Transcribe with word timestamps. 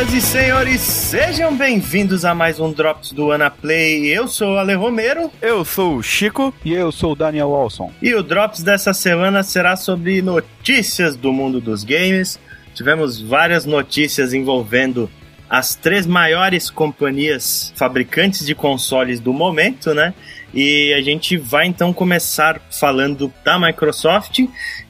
Senhoras 0.00 0.14
e 0.14 0.20
senhores, 0.22 0.80
sejam 0.80 1.54
bem-vindos 1.54 2.24
a 2.24 2.34
mais 2.34 2.58
um 2.58 2.72
Drops 2.72 3.12
do 3.12 3.30
Ana 3.30 3.50
Play. 3.50 4.06
Eu 4.06 4.26
sou 4.26 4.54
o 4.54 4.56
Ale 4.56 4.72
Romero. 4.72 5.30
Eu 5.42 5.62
sou 5.62 5.96
o 5.96 6.02
Chico. 6.02 6.54
E 6.64 6.72
eu 6.72 6.90
sou 6.90 7.12
o 7.12 7.14
Daniel 7.14 7.50
Walson. 7.50 7.92
E 8.00 8.14
o 8.14 8.22
Drops 8.22 8.62
dessa 8.62 8.94
semana 8.94 9.42
será 9.42 9.76
sobre 9.76 10.22
notícias 10.22 11.16
do 11.16 11.34
mundo 11.34 11.60
dos 11.60 11.84
games. 11.84 12.40
Tivemos 12.74 13.20
várias 13.20 13.66
notícias 13.66 14.32
envolvendo 14.32 15.10
as 15.50 15.74
três 15.74 16.06
maiores 16.06 16.70
companhias 16.70 17.70
fabricantes 17.76 18.46
de 18.46 18.54
consoles 18.54 19.20
do 19.20 19.34
momento, 19.34 19.92
né? 19.92 20.14
E 20.52 20.92
a 20.94 21.00
gente 21.00 21.36
vai 21.36 21.66
então 21.66 21.92
começar 21.92 22.60
falando 22.70 23.32
da 23.44 23.58
Microsoft, 23.58 24.40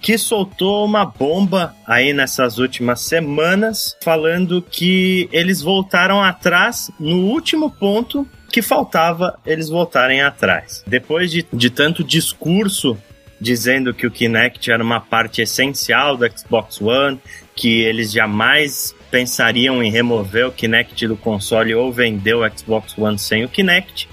que 0.01 0.16
soltou 0.16 0.84
uma 0.84 1.05
bomba 1.05 1.74
aí 1.87 2.12
nessas 2.12 2.59
últimas 2.59 3.01
semanas, 3.02 3.96
falando 4.02 4.62
que 4.62 5.28
eles 5.32 5.60
voltaram 5.60 6.23
atrás 6.23 6.91
no 6.98 7.27
último 7.27 7.70
ponto 7.70 8.27
que 8.51 8.62
faltava 8.62 9.38
eles 9.46 9.68
voltarem 9.68 10.23
atrás. 10.23 10.82
Depois 10.87 11.30
de, 11.30 11.46
de 11.52 11.70
tanto 11.70 12.02
discurso 12.02 12.96
dizendo 13.40 13.95
que 13.95 14.06
o 14.06 14.10
Kinect 14.10 14.70
era 14.70 14.82
uma 14.82 15.01
parte 15.01 15.40
essencial 15.40 16.16
do 16.16 16.30
Xbox 16.30 16.80
One, 16.80 17.18
que 17.56 17.80
eles 17.80 18.12
jamais 18.12 18.95
pensariam 19.10 19.82
em 19.82 19.90
remover 19.90 20.48
o 20.48 20.52
Kinect 20.52 21.06
do 21.06 21.16
console 21.16 21.74
ou 21.74 21.90
vender 21.92 22.34
o 22.34 22.48
Xbox 22.51 22.96
One 22.98 23.18
sem 23.18 23.45
o 23.45 23.48
Kinect 23.48 24.09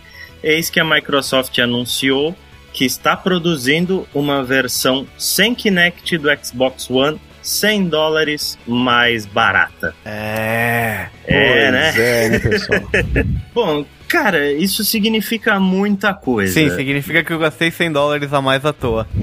eis 0.47 0.69
que 0.69 0.79
a 0.79 0.85
Microsoft 0.85 1.57
anunciou 1.59 2.35
que 2.73 2.85
está 2.85 3.15
produzindo 3.15 4.07
uma 4.13 4.43
versão 4.43 5.07
sem 5.17 5.53
Kinect 5.55 6.17
do 6.17 6.29
Xbox 6.43 6.89
One 6.89 7.19
100 7.41 7.87
dólares 7.87 8.57
mais 8.67 9.25
barata. 9.25 9.95
É. 10.05 11.07
É, 11.25 11.71
né? 11.71 11.93
É, 11.97 12.29
né, 12.29 12.39
pessoal? 12.39 12.81
Bom, 13.55 13.85
cara, 14.07 14.51
isso 14.51 14.83
significa 14.83 15.59
muita 15.59 16.13
coisa. 16.13 16.53
Sim, 16.53 16.69
significa 16.69 17.23
que 17.23 17.31
eu 17.31 17.39
gastei 17.39 17.71
100 17.71 17.93
dólares 17.93 18.33
a 18.33 18.41
mais 18.41 18.65
à 18.65 18.73
toa. 18.73 19.07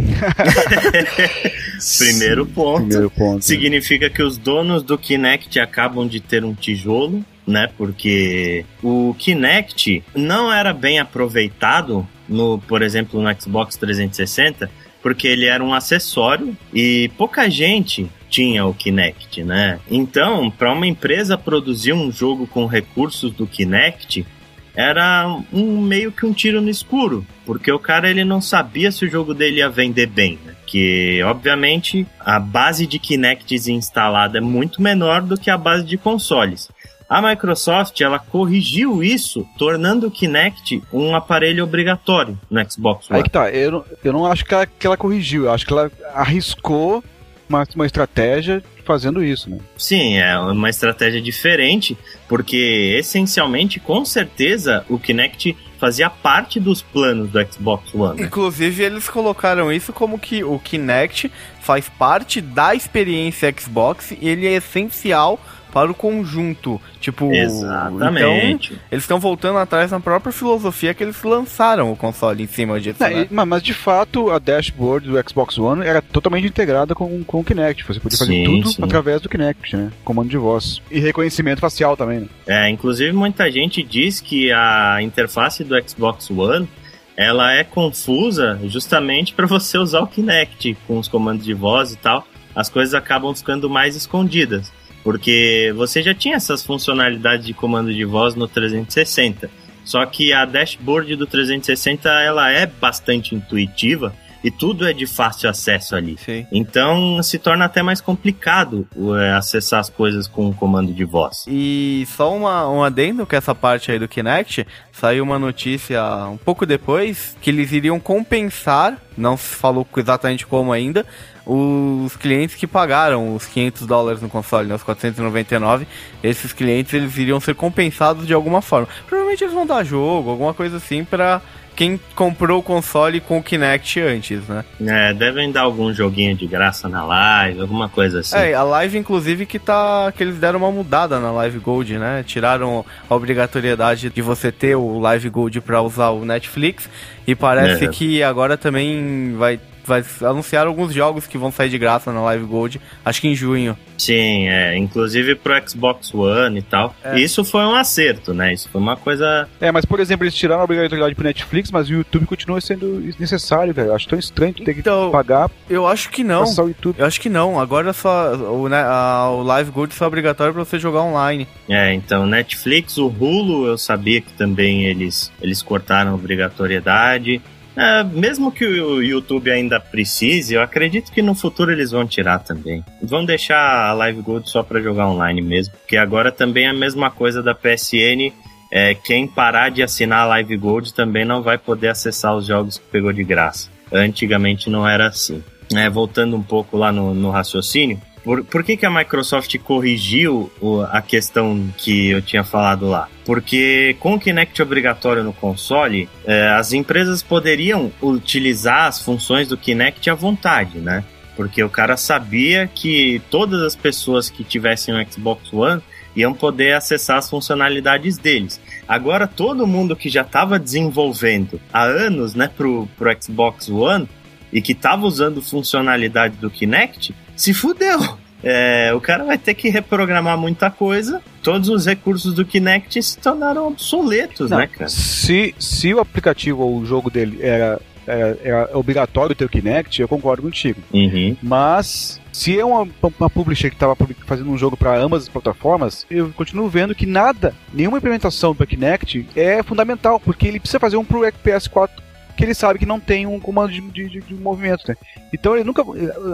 Primeiro 1.98 2.46
ponto. 2.46 2.86
Primeiro 2.86 3.10
ponto. 3.10 3.44
Significa 3.44 4.08
que 4.08 4.22
os 4.22 4.38
donos 4.38 4.82
do 4.82 4.96
Kinect 4.96 5.60
acabam 5.60 6.08
de 6.08 6.18
ter 6.18 6.44
um 6.44 6.54
tijolo, 6.54 7.24
né? 7.46 7.68
Porque 7.76 8.64
o 8.82 9.14
Kinect 9.18 10.02
não 10.14 10.52
era 10.52 10.72
bem 10.72 10.98
aproveitado 10.98 12.06
no, 12.28 12.58
por 12.58 12.82
exemplo, 12.82 13.20
no 13.20 13.40
Xbox 13.40 13.76
360, 13.76 14.70
porque 15.02 15.28
ele 15.28 15.46
era 15.46 15.62
um 15.62 15.74
acessório 15.74 16.56
e 16.72 17.10
pouca 17.16 17.48
gente 17.50 18.10
tinha 18.30 18.64
o 18.64 18.74
Kinect, 18.74 19.44
né? 19.44 19.78
Então, 19.90 20.50
para 20.50 20.72
uma 20.72 20.86
empresa 20.86 21.36
produzir 21.36 21.92
um 21.92 22.10
jogo 22.10 22.46
com 22.46 22.66
recursos 22.66 23.32
do 23.32 23.46
Kinect, 23.46 24.26
era 24.74 25.40
um 25.52 25.80
meio 25.80 26.10
que 26.10 26.26
um 26.26 26.32
tiro 26.32 26.60
no 26.60 26.68
escuro, 26.68 27.24
porque 27.46 27.70
o 27.70 27.78
cara 27.78 28.10
ele 28.10 28.24
não 28.24 28.40
sabia 28.40 28.90
se 28.90 29.04
o 29.04 29.10
jogo 29.10 29.32
dele 29.32 29.58
ia 29.58 29.68
vender 29.68 30.06
bem, 30.06 30.38
né? 30.44 30.54
Que 30.66 31.22
obviamente 31.22 32.06
a 32.18 32.40
base 32.40 32.86
de 32.86 32.98
Kinects 32.98 33.68
instalada 33.68 34.38
é 34.38 34.40
muito 34.40 34.82
menor 34.82 35.22
do 35.22 35.38
que 35.38 35.48
a 35.48 35.56
base 35.56 35.84
de 35.84 35.96
consoles. 35.96 36.68
A 37.08 37.20
Microsoft 37.20 38.00
ela 38.00 38.18
corrigiu 38.18 39.02
isso, 39.02 39.46
tornando 39.58 40.06
o 40.06 40.10
Kinect 40.10 40.82
um 40.92 41.14
aparelho 41.14 41.64
obrigatório 41.64 42.38
no 42.50 42.70
Xbox 42.70 43.10
One. 43.10 43.18
Aí 43.18 43.22
que 43.22 43.30
tá, 43.30 43.50
eu 43.50 43.70
não, 43.70 43.84
eu 44.02 44.12
não 44.12 44.26
acho 44.26 44.44
que 44.44 44.54
ela, 44.54 44.66
que 44.66 44.86
ela 44.86 44.96
corrigiu, 44.96 45.44
eu 45.44 45.52
acho 45.52 45.66
que 45.66 45.72
ela 45.72 45.90
arriscou 46.14 47.04
uma, 47.48 47.66
uma 47.74 47.86
estratégia 47.86 48.62
fazendo 48.84 49.22
isso, 49.22 49.50
né? 49.50 49.58
Sim, 49.76 50.16
é 50.16 50.38
uma 50.38 50.68
estratégia 50.68 51.20
diferente, 51.20 51.96
porque 52.28 52.96
essencialmente, 52.98 53.80
com 53.80 54.04
certeza, 54.04 54.84
o 54.88 54.98
Kinect 54.98 55.56
fazia 55.78 56.08
parte 56.08 56.60
dos 56.60 56.82
planos 56.82 57.30
do 57.30 57.52
Xbox 57.52 57.94
One. 57.94 58.20
Né? 58.20 58.26
Inclusive, 58.26 58.82
eles 58.82 59.08
colocaram 59.08 59.72
isso 59.72 59.92
como 59.92 60.18
que 60.18 60.44
o 60.44 60.58
Kinect 60.58 61.30
faz 61.60 61.88
parte 61.88 62.40
da 62.40 62.74
experiência 62.74 63.52
Xbox 63.58 64.12
e 64.12 64.28
ele 64.28 64.46
é 64.46 64.54
essencial 64.54 65.40
para 65.74 65.90
o 65.90 65.94
conjunto. 65.94 66.80
Tipo, 67.00 67.30
Exatamente. 67.34 68.72
Então, 68.72 68.78
eles 68.92 69.04
estão 69.04 69.18
voltando 69.18 69.58
atrás 69.58 69.90
na 69.90 69.98
própria 69.98 70.32
filosofia 70.32 70.94
que 70.94 71.02
eles 71.02 71.20
lançaram 71.22 71.92
o 71.92 71.96
console 71.96 72.44
em 72.44 72.46
cima 72.46 72.80
disso. 72.80 72.96
Não, 73.02 73.10
né? 73.10 73.28
e- 73.30 73.34
mas 73.34 73.62
de 73.62 73.74
fato 73.74 74.30
a 74.30 74.38
dashboard 74.38 75.08
do 75.08 75.28
Xbox 75.28 75.58
One 75.58 75.84
era 75.84 76.00
totalmente 76.00 76.46
integrada 76.46 76.94
com, 76.94 77.22
com 77.24 77.40
o 77.40 77.44
Kinect. 77.44 77.84
Você 77.86 77.98
podia 78.00 78.16
fazer 78.18 78.32
Sim, 78.32 78.44
tudo 78.44 78.68
sim. 78.72 78.82
através 78.84 79.20
do 79.20 79.28
Kinect, 79.28 79.76
né? 79.76 79.90
Comando 80.04 80.30
de 80.30 80.38
voz. 80.38 80.80
E 80.90 81.00
reconhecimento 81.00 81.60
facial 81.60 81.96
também, 81.96 82.20
né? 82.20 82.28
É, 82.46 82.70
inclusive 82.70 83.12
muita 83.12 83.50
gente 83.50 83.82
diz 83.82 84.20
que 84.20 84.52
a 84.52 84.98
interface 85.02 85.64
do 85.64 85.74
Xbox 85.88 86.30
One 86.30 86.68
ela 87.16 87.52
é 87.52 87.64
confusa 87.64 88.58
justamente 88.64 89.34
para 89.34 89.46
você 89.46 89.76
usar 89.78 90.00
o 90.00 90.06
Kinect 90.06 90.76
com 90.86 90.98
os 90.98 91.08
comandos 91.08 91.44
de 91.44 91.54
voz 91.54 91.92
e 91.92 91.96
tal. 91.96 92.26
As 92.54 92.68
coisas 92.68 92.94
acabam 92.94 93.34
ficando 93.34 93.68
mais 93.68 93.96
escondidas, 93.96 94.72
porque 95.04 95.72
você 95.76 96.02
já 96.02 96.14
tinha 96.14 96.36
essas 96.36 96.64
funcionalidades 96.64 97.46
de 97.46 97.52
comando 97.52 97.92
de 97.92 98.04
voz 98.04 98.34
no 98.34 98.48
360. 98.48 99.50
Só 99.84 100.04
que 100.06 100.32
a 100.32 100.46
dashboard 100.46 101.14
do 101.14 101.26
360 101.26 102.08
ela 102.08 102.50
é 102.50 102.64
bastante 102.64 103.34
intuitiva 103.34 104.14
e 104.42 104.50
tudo 104.50 104.86
é 104.86 104.92
de 104.92 105.06
fácil 105.06 105.48
acesso 105.48 105.96
ali. 105.96 106.16
Sim. 106.18 106.46
Então 106.52 107.22
se 107.22 107.38
torna 107.38 107.64
até 107.64 107.82
mais 107.82 108.00
complicado 108.00 108.86
é, 109.18 109.32
acessar 109.32 109.80
as 109.80 109.88
coisas 109.88 110.26
com 110.26 110.48
o 110.48 110.54
comando 110.54 110.92
de 110.92 111.04
voz. 111.04 111.44
E 111.48 112.06
só 112.08 112.34
uma, 112.34 112.68
um 112.68 112.82
adendo 112.82 113.26
com 113.26 113.36
essa 113.36 113.54
parte 113.54 113.90
aí 113.90 113.98
do 113.98 114.08
Kinect, 114.08 114.66
saiu 114.92 115.24
uma 115.24 115.38
notícia 115.38 116.02
um 116.26 116.36
pouco 116.36 116.66
depois 116.66 117.36
que 117.40 117.48
eles 117.48 117.72
iriam 117.72 117.98
compensar, 117.98 118.98
não 119.16 119.36
se 119.36 119.54
falou 119.54 119.86
exatamente 119.96 120.46
como 120.46 120.72
ainda, 120.72 121.06
os 121.46 122.16
clientes 122.16 122.56
que 122.56 122.66
pagaram 122.66 123.34
os 123.34 123.44
500 123.46 123.86
dólares 123.86 124.22
no 124.22 124.28
console, 124.28 124.68
né, 124.68 124.74
os 124.74 124.82
499, 124.82 125.86
esses 126.22 126.52
clientes 126.52 126.92
eles 126.94 127.16
iriam 127.18 127.38
ser 127.40 127.54
compensados 127.54 128.26
de 128.26 128.32
alguma 128.34 128.62
forma. 128.62 128.88
Provavelmente 129.06 129.44
eles 129.44 129.54
vão 129.54 129.66
dar 129.66 129.84
jogo, 129.84 130.30
alguma 130.30 130.54
coisa 130.54 130.76
assim 130.78 131.04
pra 131.04 131.40
quem 131.76 131.98
comprou 132.14 132.60
o 132.60 132.62
console 132.62 133.20
com 133.20 133.38
o 133.38 133.42
Kinect 133.42 134.00
antes, 134.00 134.46
né? 134.46 134.64
É, 134.80 135.12
devem 135.12 135.50
dar 135.50 135.62
algum 135.62 135.92
joguinho 135.92 136.36
de 136.36 136.46
graça 136.46 136.88
na 136.88 137.04
live, 137.04 137.60
alguma 137.60 137.88
coisa 137.88 138.20
assim. 138.20 138.36
É, 138.36 138.54
a 138.54 138.62
live, 138.62 138.96
inclusive, 138.96 139.44
que 139.44 139.58
tá. 139.58 140.12
que 140.16 140.22
eles 140.22 140.36
deram 140.36 140.60
uma 140.60 140.70
mudada 140.70 141.18
na 141.18 141.32
Live 141.32 141.58
Gold, 141.58 141.98
né? 141.98 142.22
Tiraram 142.24 142.84
a 143.10 143.14
obrigatoriedade 143.14 144.08
de 144.08 144.22
você 144.22 144.52
ter 144.52 144.76
o 144.76 145.00
Live 145.00 145.28
Gold 145.28 145.60
pra 145.62 145.82
usar 145.82 146.10
o 146.10 146.24
Netflix. 146.24 146.88
E 147.26 147.34
parece 147.34 147.86
É. 147.86 147.88
que 147.88 148.22
agora 148.22 148.56
também 148.56 149.34
vai. 149.36 149.58
Vai 149.86 150.04
anunciar 150.22 150.66
alguns 150.66 150.92
jogos 150.94 151.26
que 151.26 151.36
vão 151.38 151.50
sair 151.52 151.68
de 151.68 151.78
graça 151.78 152.12
na 152.12 152.20
Live 152.22 152.44
Gold, 152.46 152.80
acho 153.04 153.20
que 153.20 153.28
em 153.28 153.34
junho. 153.34 153.76
Sim, 153.98 154.48
é, 154.48 154.76
inclusive 154.76 155.34
pro 155.36 155.54
Xbox 155.68 156.12
One 156.12 156.58
e 156.58 156.62
tal. 156.62 156.94
É. 157.04 157.18
Isso 157.18 157.44
foi 157.44 157.60
um 157.64 157.74
acerto, 157.74 158.34
né? 158.34 158.52
Isso 158.52 158.68
foi 158.68 158.80
uma 158.80 158.96
coisa. 158.96 159.48
É, 159.60 159.70
mas 159.70 159.84
por 159.84 160.00
exemplo, 160.00 160.24
eles 160.24 160.34
tiraram 160.34 160.62
a 160.62 160.64
obrigatoriedade 160.64 161.14
pro 161.14 161.24
Netflix, 161.24 161.70
mas 161.70 161.88
o 161.88 161.92
YouTube 161.92 162.26
continua 162.26 162.60
sendo 162.60 163.00
necessário, 163.18 163.72
velho. 163.72 163.88
Eu 163.88 163.94
Acho 163.94 164.08
tão 164.08 164.18
estranho 164.18 164.52
tu 164.54 164.64
ter 164.64 164.74
que 164.74 164.80
Então, 164.80 165.10
pagar 165.12 165.48
Eu 165.70 165.86
acho 165.86 166.10
que 166.10 166.24
não. 166.24 166.42
o 166.44 166.68
YouTube. 166.68 166.96
Eu 166.98 167.06
acho 167.06 167.20
que 167.20 167.28
não. 167.28 167.60
Agora 167.60 167.92
só 167.92 168.34
o, 168.34 168.68
né, 168.68 168.82
a- 168.84 169.30
o 169.30 169.42
Live 169.42 169.70
Gold 169.70 169.94
só 169.94 170.04
é 170.06 170.08
obrigatório 170.08 170.52
pra 170.52 170.64
você 170.64 170.78
jogar 170.78 171.02
online. 171.02 171.46
É, 171.68 171.92
então, 171.94 172.26
Netflix, 172.26 172.98
o 172.98 173.06
Hulu, 173.06 173.66
eu 173.66 173.78
sabia 173.78 174.20
que 174.20 174.32
também 174.32 174.84
eles, 174.84 175.30
eles 175.40 175.62
cortaram 175.62 176.10
a 176.10 176.14
obrigatoriedade. 176.14 177.40
É, 177.76 178.04
mesmo 178.04 178.52
que 178.52 178.64
o 178.64 179.02
YouTube 179.02 179.50
ainda 179.50 179.80
precise, 179.80 180.54
eu 180.54 180.62
acredito 180.62 181.10
que 181.10 181.20
no 181.20 181.34
futuro 181.34 181.72
eles 181.72 181.90
vão 181.90 182.06
tirar 182.06 182.38
também. 182.38 182.84
Vão 183.02 183.24
deixar 183.24 183.88
a 183.88 183.92
Live 183.92 184.22
Gold 184.22 184.48
só 184.48 184.62
para 184.62 184.80
jogar 184.80 185.08
online 185.08 185.42
mesmo, 185.42 185.74
porque 185.78 185.96
agora 185.96 186.30
também 186.30 186.66
é 186.66 186.68
a 186.68 186.74
mesma 186.74 187.10
coisa 187.10 187.42
da 187.42 187.54
PSN. 187.54 188.32
É, 188.72 188.94
quem 188.94 189.26
parar 189.26 189.70
de 189.70 189.82
assinar 189.82 190.20
a 190.20 190.26
Live 190.26 190.56
Gold 190.56 190.94
também 190.94 191.24
não 191.24 191.42
vai 191.42 191.58
poder 191.58 191.88
acessar 191.88 192.34
os 192.36 192.46
jogos 192.46 192.78
que 192.78 192.84
pegou 192.90 193.12
de 193.12 193.24
graça. 193.24 193.68
Antigamente 193.92 194.70
não 194.70 194.86
era 194.86 195.08
assim. 195.08 195.42
É, 195.74 195.88
voltando 195.88 196.36
um 196.36 196.42
pouco 196.42 196.76
lá 196.76 196.92
no, 196.92 197.14
no 197.14 197.30
raciocínio, 197.30 198.00
por, 198.24 198.42
por 198.44 198.64
que, 198.64 198.76
que 198.76 198.86
a 198.86 198.90
Microsoft 198.90 199.56
corrigiu 199.58 200.50
o- 200.60 200.80
a 200.80 201.02
questão 201.02 201.68
que 201.76 202.08
eu 202.10 202.22
tinha 202.22 202.42
falado 202.42 202.86
lá? 202.88 203.08
Porque 203.24 203.96
com 204.00 204.14
o 204.14 204.18
Kinect 204.18 204.60
obrigatório 204.62 205.22
no 205.22 205.32
console, 205.32 206.08
eh, 206.26 206.48
as 206.58 206.72
empresas 206.72 207.22
poderiam 207.22 207.92
utilizar 208.02 208.86
as 208.86 209.00
funções 209.02 209.48
do 209.48 209.56
Kinect 209.56 210.08
à 210.10 210.14
vontade, 210.14 210.78
né? 210.78 211.04
Porque 211.36 211.62
o 211.62 211.68
cara 211.68 211.96
sabia 211.96 212.66
que 212.72 213.20
todas 213.30 213.60
as 213.60 213.76
pessoas 213.76 214.30
que 214.30 214.42
tivessem 214.44 214.94
um 214.94 215.04
Xbox 215.10 215.52
One 215.52 215.82
iam 216.16 216.32
poder 216.32 216.74
acessar 216.74 217.18
as 217.18 217.28
funcionalidades 217.28 218.16
deles. 218.16 218.60
Agora, 218.86 219.26
todo 219.26 219.66
mundo 219.66 219.96
que 219.96 220.08
já 220.08 220.22
estava 220.22 220.58
desenvolvendo 220.60 221.60
há 221.72 221.82
anos 221.82 222.34
né, 222.36 222.48
pro, 222.56 222.88
pro 222.96 223.10
Xbox 223.20 223.68
One 223.68 224.08
e 224.52 224.62
que 224.62 224.70
estava 224.72 225.04
usando 225.06 225.42
funcionalidade 225.42 226.36
do 226.36 226.48
Kinect, 226.48 227.12
se 227.36 227.54
fudeu. 227.54 227.98
É, 228.42 228.92
o 228.94 229.00
cara 229.00 229.24
vai 229.24 229.38
ter 229.38 229.54
que 229.54 229.70
reprogramar 229.70 230.36
muita 230.36 230.70
coisa 230.70 231.22
todos 231.44 231.68
os 231.68 231.86
recursos 231.86 232.34
do 232.34 232.44
Kinect 232.44 233.02
se 233.02 233.18
tornaram 233.18 233.68
obsoletos, 233.68 234.50
Não, 234.50 234.58
né, 234.58 234.66
cara? 234.66 234.88
Se, 234.88 235.54
se 235.58 235.92
o 235.92 236.00
aplicativo 236.00 236.62
ou 236.62 236.78
o 236.78 236.86
jogo 236.86 237.10
dele 237.10 237.38
era, 237.42 237.80
era, 238.06 238.38
era 238.42 238.70
obrigatório 238.78 239.36
ter 239.36 239.44
o 239.44 239.48
Kinect, 239.48 240.00
eu 240.00 240.08
concordo 240.08 240.42
contigo. 240.42 240.80
Uhum. 240.92 241.36
Mas 241.42 242.20
se 242.32 242.58
é 242.58 242.64
uma, 242.64 242.88
uma 243.20 243.30
publisher 243.30 243.68
que 243.68 243.76
estava 243.76 243.94
fazendo 244.26 244.50
um 244.50 244.58
jogo 244.58 244.76
para 244.76 244.96
ambas 244.96 245.24
as 245.24 245.28
plataformas, 245.28 246.06
eu 246.10 246.32
continuo 246.34 246.68
vendo 246.68 246.94
que 246.94 247.06
nada, 247.06 247.54
nenhuma 247.72 247.98
implementação 247.98 248.54
para 248.54 248.66
Kinect 248.66 249.26
é 249.36 249.62
fundamental, 249.62 250.18
porque 250.18 250.48
ele 250.48 250.58
precisa 250.58 250.80
fazer 250.80 250.96
um 250.96 251.04
pro 251.04 251.20
PS4 251.20 251.90
que 252.36 252.44
ele 252.44 252.54
sabe 252.54 252.78
que 252.78 252.86
não 252.86 253.00
tem 253.00 253.26
um 253.26 253.40
comando 253.40 253.72
de, 253.72 253.80
de, 253.80 254.20
de 254.20 254.34
movimento. 254.34 254.84
Né? 254.88 254.96
Então 255.32 255.54
ele 255.54 255.64
nunca, 255.64 255.82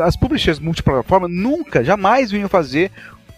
as 0.05 0.17
publishers 0.17 0.58
multiplataforma 0.58 1.29
nunca, 1.29 1.85
jamais 1.85 2.31
vinham 2.31 2.49
fazer 2.49 2.91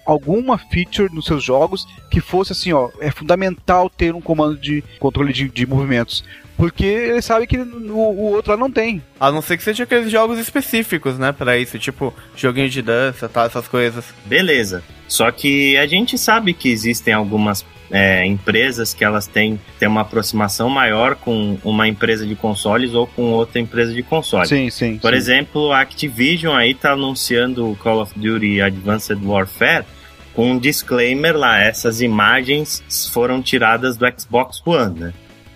alguma 0.05 0.59
feature 0.59 1.13
nos 1.13 1.27
seus 1.27 1.43
jogos 1.43 1.87
que 2.11 2.21
fosse 2.21 2.53
assim, 2.53 2.73
ó, 2.73 2.91
é 3.01 3.11
fundamental 3.11 3.89
ter 3.89 4.15
um 4.15 4.21
comando 4.21 4.57
de 4.57 4.83
controle 4.99 5.33
de, 5.33 5.49
de 5.49 5.67
movimentos. 5.67 6.25
Porque 6.57 6.85
ele 6.85 7.23
sabe 7.23 7.47
que 7.47 7.59
o, 7.59 7.97
o, 7.97 8.33
outro 8.33 8.53
lá 8.53 8.59
não 8.59 8.71
tem. 8.71 9.03
A 9.19 9.33
não 9.33 9.43
ser 9.43 9.57
que 9.57 9.65
seja 9.65 9.85
aqueles 9.85 10.11
jogos 10.11 10.39
específicos, 10.39 11.19
né, 11.19 11.33
para 11.33 11.59
isso, 11.59 11.79
tipo 11.79 12.15
joguinho 12.37 12.69
de 12.69 12.83
dança, 12.83 13.29
tá, 13.29 13.45
essas 13.45 13.67
coisas. 13.67 14.05
Beleza. 14.27 14.83
Só 15.09 15.31
que 15.31 15.77
a 15.77 15.87
gente 15.87 16.17
sabe 16.19 16.53
que 16.53 16.71
existem 16.71 17.15
algumas 17.15 17.63
é, 17.93 18.25
empresas 18.25 18.95
que 18.95 19.05
elas 19.05 19.27
têm, 19.27 19.61
têm 19.79 19.87
uma 19.87 20.01
aproximação 20.01 20.71
maior 20.71 21.15
com 21.15 21.59
uma 21.63 21.87
empresa 21.87 22.27
de 22.27 22.35
consoles 22.35 22.95
ou 22.95 23.07
com 23.07 23.25
outra 23.33 23.61
empresa 23.61 23.93
de 23.93 24.03
consoles. 24.03 24.49
Sim, 24.49 24.71
sim. 24.71 24.97
Por 24.97 25.11
sim. 25.11 25.17
exemplo, 25.17 25.71
a 25.71 25.81
Activision 25.83 26.57
aí 26.57 26.73
tá 26.73 26.93
anunciando 26.93 27.71
o 27.71 27.77
Call 27.77 28.01
of 28.01 28.19
Duty 28.19 28.63
Advanced 28.63 29.23
Warfare 29.23 29.85
com 30.35 30.53
um 30.53 30.59
disclaimer 30.59 31.37
lá, 31.37 31.61
essas 31.61 32.01
imagens 32.01 32.83
foram 33.13 33.43
tiradas 33.43 33.99
do 33.99 34.07
Xbox 34.19 34.63
One, 34.65 34.99
né? 34.99 35.13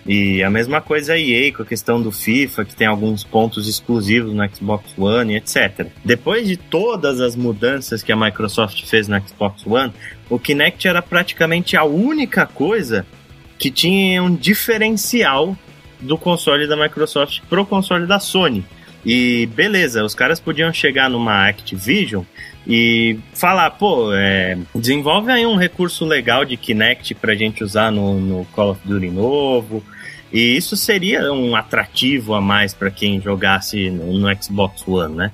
E 0.07 0.41
a 0.41 0.49
mesma 0.49 0.79
coisa 0.79 1.13
a 1.13 1.19
EA 1.19 1.51
com 1.51 1.63
a 1.63 1.65
questão 1.65 2.01
do 2.01 2.13
FIFA, 2.13 2.63
que 2.63 2.75
tem 2.75 2.87
alguns 2.87 3.25
pontos 3.25 3.67
exclusivos 3.67 4.33
no 4.33 4.49
Xbox 4.49 4.97
One, 4.97 5.35
etc. 5.35 5.87
Depois 6.03 6.47
de 6.47 6.55
todas 6.55 7.19
as 7.19 7.35
mudanças 7.35 8.01
que 8.01 8.11
a 8.11 8.15
Microsoft 8.15 8.85
fez 8.85 9.09
no 9.09 9.19
Xbox 9.19 9.67
One, 9.67 9.91
o 10.29 10.39
Kinect 10.39 10.87
era 10.87 11.01
praticamente 11.01 11.75
a 11.75 11.83
única 11.83 12.45
coisa 12.45 13.05
que 13.59 13.69
tinha 13.69 14.23
um 14.23 14.33
diferencial 14.33 15.57
do 15.99 16.17
console 16.17 16.67
da 16.67 16.77
Microsoft 16.77 17.41
pro 17.49 17.65
console 17.65 18.05
da 18.05 18.19
Sony. 18.19 18.63
E 19.05 19.45
beleza, 19.47 20.03
os 20.03 20.15
caras 20.15 20.39
podiam 20.39 20.71
chegar 20.71 21.09
numa 21.09 21.47
Activision 21.47 22.23
e 22.67 23.17
falar, 23.33 23.71
pô, 23.71 24.13
é, 24.13 24.57
desenvolve 24.75 25.31
aí 25.31 25.45
um 25.45 25.55
recurso 25.55 26.05
legal 26.05 26.43
de 26.43 26.57
Kinect 26.57 27.15
pra 27.15 27.35
gente 27.35 27.63
usar 27.63 27.91
no, 27.91 28.19
no 28.19 28.45
Call 28.45 28.71
of 28.71 28.81
Duty 28.85 29.09
novo. 29.09 29.83
E 30.31 30.57
isso 30.57 30.75
seria 30.75 31.31
um 31.31 31.55
atrativo 31.55 32.33
a 32.33 32.41
mais 32.41 32.73
para 32.73 32.91
quem 32.91 33.21
jogasse 33.21 33.89
no, 33.89 34.13
no, 34.13 34.43
Xbox 34.43 34.87
One, 34.87 35.15
né? 35.15 35.31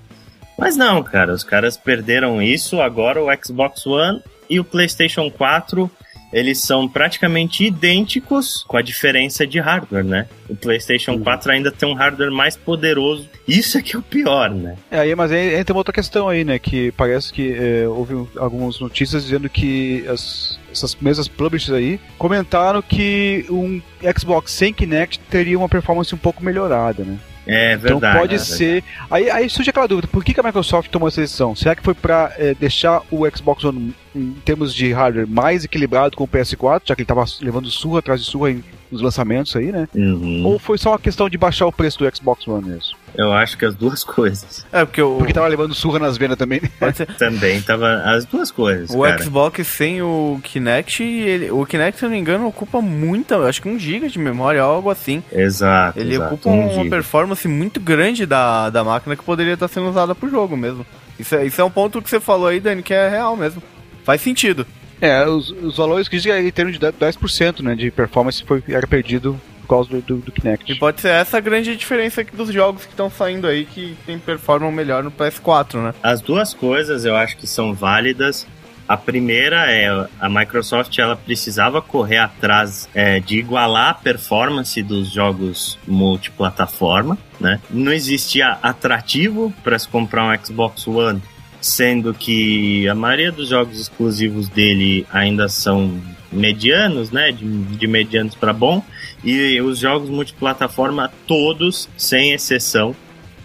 Mas 0.57 0.77
não, 0.77 1.01
cara, 1.01 1.33
os 1.33 1.43
caras 1.43 1.75
perderam 1.75 2.41
isso. 2.41 2.79
Agora 2.79 3.21
o 3.21 3.27
Xbox 3.43 3.85
One 3.87 4.21
e 4.49 4.59
o 4.59 4.63
PlayStation 4.63 5.29
4 5.31 5.89
eles 6.33 6.59
são 6.59 6.89
praticamente 6.89 7.63
idênticos 7.63 8.65
com 8.67 8.75
a 8.75 8.81
diferença 8.81 9.45
de 9.45 9.59
hardware, 9.59 10.03
né? 10.03 10.27
O 10.49 10.55
PlayStation 10.55 11.11
uhum. 11.11 11.23
4 11.23 11.51
ainda 11.51 11.71
tem 11.71 11.87
um 11.87 11.93
hardware 11.93 12.31
mais 12.31 12.57
poderoso. 12.57 13.29
Isso 13.47 13.77
é 13.77 13.81
que 13.83 13.95
é 13.95 13.99
o 13.99 14.01
pior, 14.01 14.49
né? 14.49 14.75
É, 14.89 14.99
aí, 14.99 15.15
mas 15.15 15.31
aí 15.31 15.55
entra 15.55 15.73
uma 15.73 15.79
outra 15.79 15.93
questão 15.93 16.27
aí, 16.27 16.43
né? 16.43 16.57
Que 16.57 16.91
parece 16.93 17.31
que 17.31 17.53
é, 17.53 17.87
houve 17.87 18.27
algumas 18.37 18.79
notícias 18.79 19.23
dizendo 19.23 19.47
que 19.47 20.03
as, 20.07 20.59
essas 20.73 20.95
mesmas 20.95 21.27
publishers 21.27 21.77
aí 21.77 21.99
comentaram 22.17 22.81
que 22.81 23.45
um 23.49 23.81
Xbox 24.17 24.51
sem 24.51 24.73
Kinect 24.73 25.19
teria 25.29 25.57
uma 25.57 25.69
performance 25.69 26.13
um 26.13 26.17
pouco 26.17 26.43
melhorada, 26.43 27.03
né? 27.03 27.17
É 27.45 27.75
verdade. 27.75 27.97
Então 27.97 28.19
pode 28.19 28.35
é 28.35 28.37
ser. 28.37 28.83
Aí, 29.11 29.29
aí 29.29 29.49
surge 29.49 29.69
aquela 29.69 29.87
dúvida: 29.87 30.07
por 30.07 30.23
que, 30.23 30.33
que 30.33 30.39
a 30.39 30.43
Microsoft 30.43 30.89
tomou 30.89 31.07
essa 31.07 31.21
decisão? 31.21 31.55
Será 31.55 31.75
que 31.75 31.83
foi 31.83 31.93
para 31.93 32.33
é, 32.37 32.53
deixar 32.53 33.01
o 33.11 33.29
Xbox 33.29 33.63
One, 33.63 33.93
em 34.15 34.31
termos 34.45 34.73
de 34.73 34.91
hardware, 34.91 35.27
mais 35.27 35.65
equilibrado 35.65 36.15
com 36.15 36.23
o 36.23 36.27
PS4, 36.27 36.81
já 36.85 36.95
que 36.95 37.01
ele 37.01 37.03
estava 37.03 37.25
levando 37.41 37.69
surra 37.69 37.99
atrás 37.99 38.21
de 38.21 38.27
surra 38.27 38.51
em, 38.51 38.63
nos 38.93 39.01
lançamentos 39.01 39.55
aí, 39.55 39.71
né? 39.71 39.87
Uhum. 39.93 40.45
Ou 40.45 40.59
foi 40.59 40.77
só 40.77 40.91
uma 40.91 40.99
questão 40.99 41.29
de 41.29 41.37
baixar 41.37 41.65
o 41.65 41.71
preço 41.71 41.99
do 41.99 42.15
Xbox 42.15 42.47
One 42.47 42.69
mesmo? 42.69 42.95
Eu 43.15 43.31
acho 43.33 43.57
que 43.57 43.65
as 43.65 43.75
duas 43.75 44.03
coisas. 44.05 44.65
É, 44.71 44.85
porque 44.85 45.01
o. 45.01 45.17
Porque 45.17 45.33
tava 45.33 45.47
levando 45.47 45.73
surra 45.73 45.99
nas 45.99 46.17
vendas 46.17 46.37
também, 46.37 46.61
né? 46.61 46.69
Pode 46.79 46.97
ser. 46.97 47.07
Também 47.17 47.61
tava 47.61 48.01
as 48.05 48.25
duas 48.25 48.51
coisas. 48.51 48.89
O 48.91 49.01
cara. 49.01 49.21
Xbox 49.21 49.67
sem 49.67 50.01
o 50.01 50.39
Kinect, 50.43 51.03
ele, 51.03 51.51
o 51.51 51.65
Kinect, 51.65 51.99
se 51.99 52.05
eu 52.05 52.09
não 52.09 52.15
me 52.15 52.21
engano, 52.21 52.47
ocupa 52.47 52.81
muita, 52.81 53.37
acho 53.47 53.61
que 53.61 53.69
um 53.69 53.77
GB 53.77 54.09
de 54.09 54.19
memória, 54.19 54.61
algo 54.61 54.89
assim. 54.89 55.23
Exato. 55.31 55.99
Ele 55.99 56.15
exato, 56.15 56.35
ocupa 56.35 56.49
um 56.49 56.61
uma 56.61 56.83
giga. 56.83 56.89
performance 56.89 57.47
muito 57.47 57.79
grande 57.79 58.25
da, 58.25 58.69
da 58.69 58.83
máquina 58.83 59.15
que 59.15 59.23
poderia 59.23 59.53
estar 59.53 59.67
sendo 59.67 59.89
usada 59.89 60.15
pro 60.15 60.29
jogo 60.29 60.55
mesmo. 60.55 60.85
Isso 61.19 61.35
é, 61.35 61.45
isso 61.45 61.61
é 61.61 61.63
um 61.63 61.69
ponto 61.69 62.01
que 62.01 62.09
você 62.09 62.19
falou 62.19 62.47
aí, 62.47 62.59
Dani, 62.59 62.81
que 62.81 62.93
é 62.93 63.09
real 63.09 63.35
mesmo. 63.35 63.61
Faz 64.03 64.21
sentido. 64.21 64.65
É, 65.03 65.27
os, 65.27 65.49
os 65.49 65.75
valores 65.75 66.07
que 66.07 66.15
dizem 66.15 66.47
em 66.47 66.49
termos 66.49 66.79
de 66.79 66.79
10% 66.79 67.59
né, 67.59 67.75
de 67.75 67.91
performance 67.91 68.41
foi, 68.41 68.63
era 68.69 68.87
perdido 68.87 69.37
por 69.59 69.67
causa 69.67 69.89
do, 69.89 70.01
do, 70.01 70.17
do 70.19 70.31
Kinect. 70.31 70.71
E 70.71 70.75
pode 70.75 71.01
ser 71.01 71.09
essa 71.09 71.39
a 71.39 71.41
grande 71.41 71.75
diferença 71.75 72.21
aqui 72.21 72.33
dos 72.33 72.53
jogos 72.53 72.85
que 72.85 72.91
estão 72.91 73.09
saindo 73.09 73.45
aí 73.45 73.65
que 73.65 73.97
tem 74.05 74.17
performam 74.17 74.71
melhor 74.71 75.03
no 75.03 75.11
PS4, 75.11 75.83
né? 75.83 75.93
As 76.01 76.21
duas 76.21 76.53
coisas 76.53 77.03
eu 77.03 77.17
acho 77.17 77.35
que 77.35 77.45
são 77.45 77.73
válidas. 77.73 78.47
A 78.87 78.95
primeira 78.95 79.69
é 79.69 80.07
a 80.21 80.29
Microsoft 80.29 80.97
ela 80.97 81.17
precisava 81.17 81.81
correr 81.81 82.19
atrás 82.19 82.87
é, 82.95 83.19
de 83.19 83.39
igualar 83.39 83.89
a 83.89 83.93
performance 83.93 84.81
dos 84.81 85.11
jogos 85.11 85.77
multiplataforma, 85.85 87.17
né? 87.41 87.59
Não 87.69 87.91
existia 87.91 88.57
atrativo 88.63 89.53
para 89.65 89.77
se 89.77 89.89
comprar 89.89 90.23
um 90.23 90.45
Xbox 90.45 90.87
One, 90.87 91.21
sendo 91.65 92.13
que 92.13 92.87
a 92.87 92.95
maioria 92.95 93.31
dos 93.31 93.49
jogos 93.49 93.79
exclusivos 93.79 94.49
dele 94.49 95.05
ainda 95.11 95.47
são 95.47 95.99
medianos, 96.31 97.11
né? 97.11 97.31
De, 97.31 97.45
de 97.45 97.87
medianos 97.87 98.35
para 98.35 98.53
bom, 98.53 98.83
e 99.23 99.59
os 99.61 99.79
jogos 99.79 100.09
multiplataforma 100.09 101.11
todos, 101.25 101.89
sem 101.95 102.33
exceção, 102.33 102.95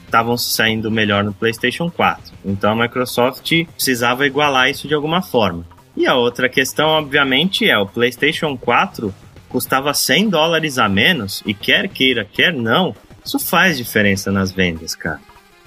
estavam 0.04 0.36
saindo 0.36 0.90
melhor 0.90 1.22
no 1.22 1.32
PlayStation 1.32 1.90
4. 1.90 2.32
Então 2.44 2.72
a 2.72 2.82
Microsoft 2.82 3.52
precisava 3.74 4.26
igualar 4.26 4.70
isso 4.70 4.88
de 4.88 4.94
alguma 4.94 5.22
forma. 5.22 5.64
E 5.96 6.06
a 6.06 6.14
outra 6.14 6.48
questão, 6.48 6.88
obviamente, 6.88 7.68
é 7.68 7.76
o 7.76 7.86
PlayStation 7.86 8.56
4 8.56 9.14
custava 9.48 9.94
100 9.94 10.28
dólares 10.28 10.78
a 10.78 10.88
menos 10.88 11.42
e 11.46 11.54
quer 11.54 11.88
queira, 11.88 12.24
quer 12.24 12.52
não, 12.52 12.94
isso 13.24 13.38
faz 13.38 13.76
diferença 13.76 14.30
nas 14.30 14.52
vendas, 14.52 14.94
cara. 14.94 15.20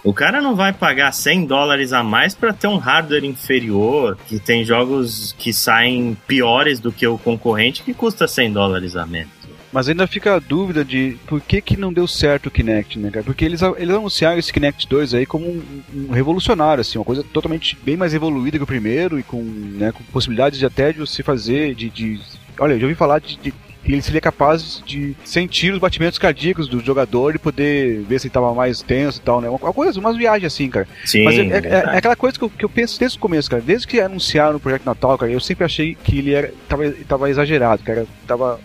O 0.04 0.14
cara 0.14 0.42
não 0.42 0.56
vai 0.56 0.74
pagar 0.74 1.12
100 1.12 1.46
dólares 1.46 1.94
a 1.94 2.04
mais 2.04 2.34
para 2.34 2.54
ter 2.54 2.68
um 2.68 2.78
hardware 2.78 3.24
inferior, 3.24 4.18
que 4.28 4.40
tem 4.40 4.66
jogos 4.66 5.36
que 5.38 5.54
saem 5.54 6.18
piores 6.28 6.80
do 6.80 6.92
que 6.92 7.06
o 7.06 7.20
concorrente 7.20 7.84
que 7.84 7.94
custa 7.94 8.28
100 8.28 8.54
dólares 8.54 8.96
a 8.96 9.06
menos. 9.06 9.42
Mas 9.72 9.88
ainda 9.88 10.06
fica 10.06 10.36
a 10.36 10.40
dúvida 10.40 10.84
de 10.84 11.18
por 11.26 11.40
que, 11.40 11.62
que 11.62 11.78
não 11.78 11.94
deu 11.94 12.06
certo 12.06 12.48
o 12.48 12.52
Kinect, 12.52 13.00
né, 13.00 13.10
cara? 13.10 13.24
Porque 13.24 13.46
eles, 13.46 13.62
eles 13.78 13.96
anunciaram 13.96 14.38
esse 14.38 14.52
Kinect 14.52 14.88
2 14.88 15.14
aí 15.14 15.26
como 15.26 15.48
um, 15.48 15.64
um 15.94 16.12
revolucionário, 16.12 16.82
assim, 16.82 16.98
uma 16.98 17.06
coisa 17.06 17.24
totalmente 17.24 17.78
bem 17.82 17.96
mais 17.96 18.14
evoluída 18.14 18.58
que 18.58 18.64
o 18.64 18.68
primeiro 18.68 19.18
e 19.18 19.24
com, 19.24 19.42
né, 19.42 19.94
com 19.94 20.04
possibilidades 20.06 20.60
de 20.60 20.66
até 20.66 20.92
de 20.92 21.00
você 21.00 21.24
fazer, 21.24 21.74
de... 21.74 21.90
de 21.90 22.20
olha, 22.60 22.74
eu 22.74 22.80
já 22.80 22.86
ouvi 22.86 22.96
falar 22.96 23.20
de, 23.20 23.38
de 23.38 23.54
que 23.84 23.92
ele 23.92 24.02
seria 24.02 24.22
capaz 24.22 24.82
de 24.86 25.16
sentir 25.24 25.74
os 25.74 25.80
batimentos 25.80 26.20
cardíacos 26.20 26.68
do 26.68 26.80
jogador 26.80 27.36
e 27.36 27.40
poder 27.40 28.02
ver 28.04 28.20
se 28.20 28.28
ele 28.28 28.30
estava 28.30 28.54
mais 28.54 28.82
tenso 28.82 29.20
e 29.20 29.22
tal, 29.22 29.42
né? 29.42 29.50
Uma 29.50 29.74
coisa, 29.74 30.00
umas 30.00 30.16
viagens 30.16 30.54
assim, 30.54 30.70
cara. 30.70 30.88
Sim, 31.04 31.24
Mas 31.24 31.38
é, 31.38 31.42
é, 31.42 31.68
é, 31.68 31.98
aquela 31.98 32.16
coisa 32.16 32.38
que 32.38 32.44
eu, 32.44 32.50
que 32.50 32.66
eu, 32.66 32.70
penso 32.70 33.00
desde 33.00 33.18
o 33.18 33.22
começo, 33.22 33.50
cara. 33.50 33.62
Desde 33.62 33.88
que 33.88 34.00
anunciaram 34.00 34.58
o 34.58 34.60
Projeto 34.60 34.86
Natal, 34.86 35.18
cara, 35.18 35.32
eu 35.32 35.40
sempre 35.40 35.66
achei 35.66 35.96
que 35.96 36.20
ele 36.20 36.34
era, 36.34 36.54
tava, 36.68 36.92
tava 37.08 37.30
exagerado, 37.30 37.82
cara. 37.84 38.06
Tava 38.28 38.60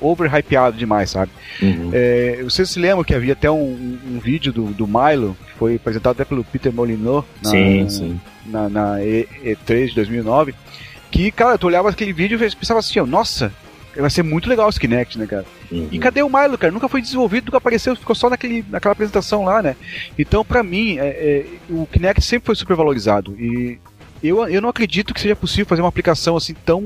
overhypeado 0.00 0.76
demais, 0.76 1.10
sabe? 1.10 1.32
Uhum. 1.60 1.90
É, 1.92 2.40
vocês 2.44 2.70
se 2.70 2.78
lembram 2.78 3.02
que 3.02 3.14
havia 3.14 3.32
até 3.32 3.50
um, 3.50 3.98
um, 4.06 4.20
vídeo 4.22 4.52
do, 4.52 4.66
do 4.66 4.86
Milo, 4.86 5.36
que 5.46 5.52
foi 5.54 5.76
apresentado 5.76 6.12
até 6.12 6.24
pelo 6.24 6.44
Peter 6.44 6.72
Molyneux 6.72 7.24
na, 7.42 7.50
sim, 7.50 7.88
sim. 7.88 8.20
na, 8.46 8.68
na 8.68 9.04
e, 9.04 9.26
E3 9.44 9.88
de 9.88 9.94
2009, 9.96 10.54
que, 11.10 11.30
cara, 11.32 11.58
tu 11.58 11.66
olhava 11.66 11.88
aquele 11.90 12.12
vídeo 12.12 12.36
e 12.36 12.54
pensava 12.54 12.80
assim, 12.80 13.00
ó, 13.00 13.06
nossa, 13.06 13.52
vai 14.00 14.10
ser 14.10 14.22
muito 14.22 14.48
legal 14.48 14.68
esse 14.68 14.78
Kinect, 14.78 15.18
né, 15.18 15.26
cara? 15.26 15.44
Uhum. 15.70 15.88
E 15.90 15.98
cadê 15.98 16.22
o 16.22 16.28
Milo, 16.28 16.58
cara? 16.58 16.72
Nunca 16.72 16.88
foi 16.88 17.02
desenvolvido, 17.02 17.46
nunca 17.46 17.58
apareceu, 17.58 17.96
ficou 17.96 18.14
só 18.14 18.30
naquele, 18.30 18.64
naquela 18.68 18.92
apresentação 18.92 19.44
lá, 19.44 19.62
né? 19.62 19.76
Então, 20.18 20.44
pra 20.44 20.62
mim, 20.62 20.98
é, 20.98 21.06
é, 21.06 21.46
o 21.68 21.86
Kinect 21.86 22.22
sempre 22.22 22.46
foi 22.46 22.54
super 22.54 22.76
valorizado. 22.76 23.36
E 23.38 23.78
eu, 24.22 24.46
eu 24.48 24.60
não 24.60 24.68
acredito 24.68 25.14
que 25.14 25.20
seja 25.20 25.36
possível 25.36 25.66
fazer 25.66 25.82
uma 25.82 25.88
aplicação 25.88 26.36
assim 26.36 26.54
tão 26.64 26.84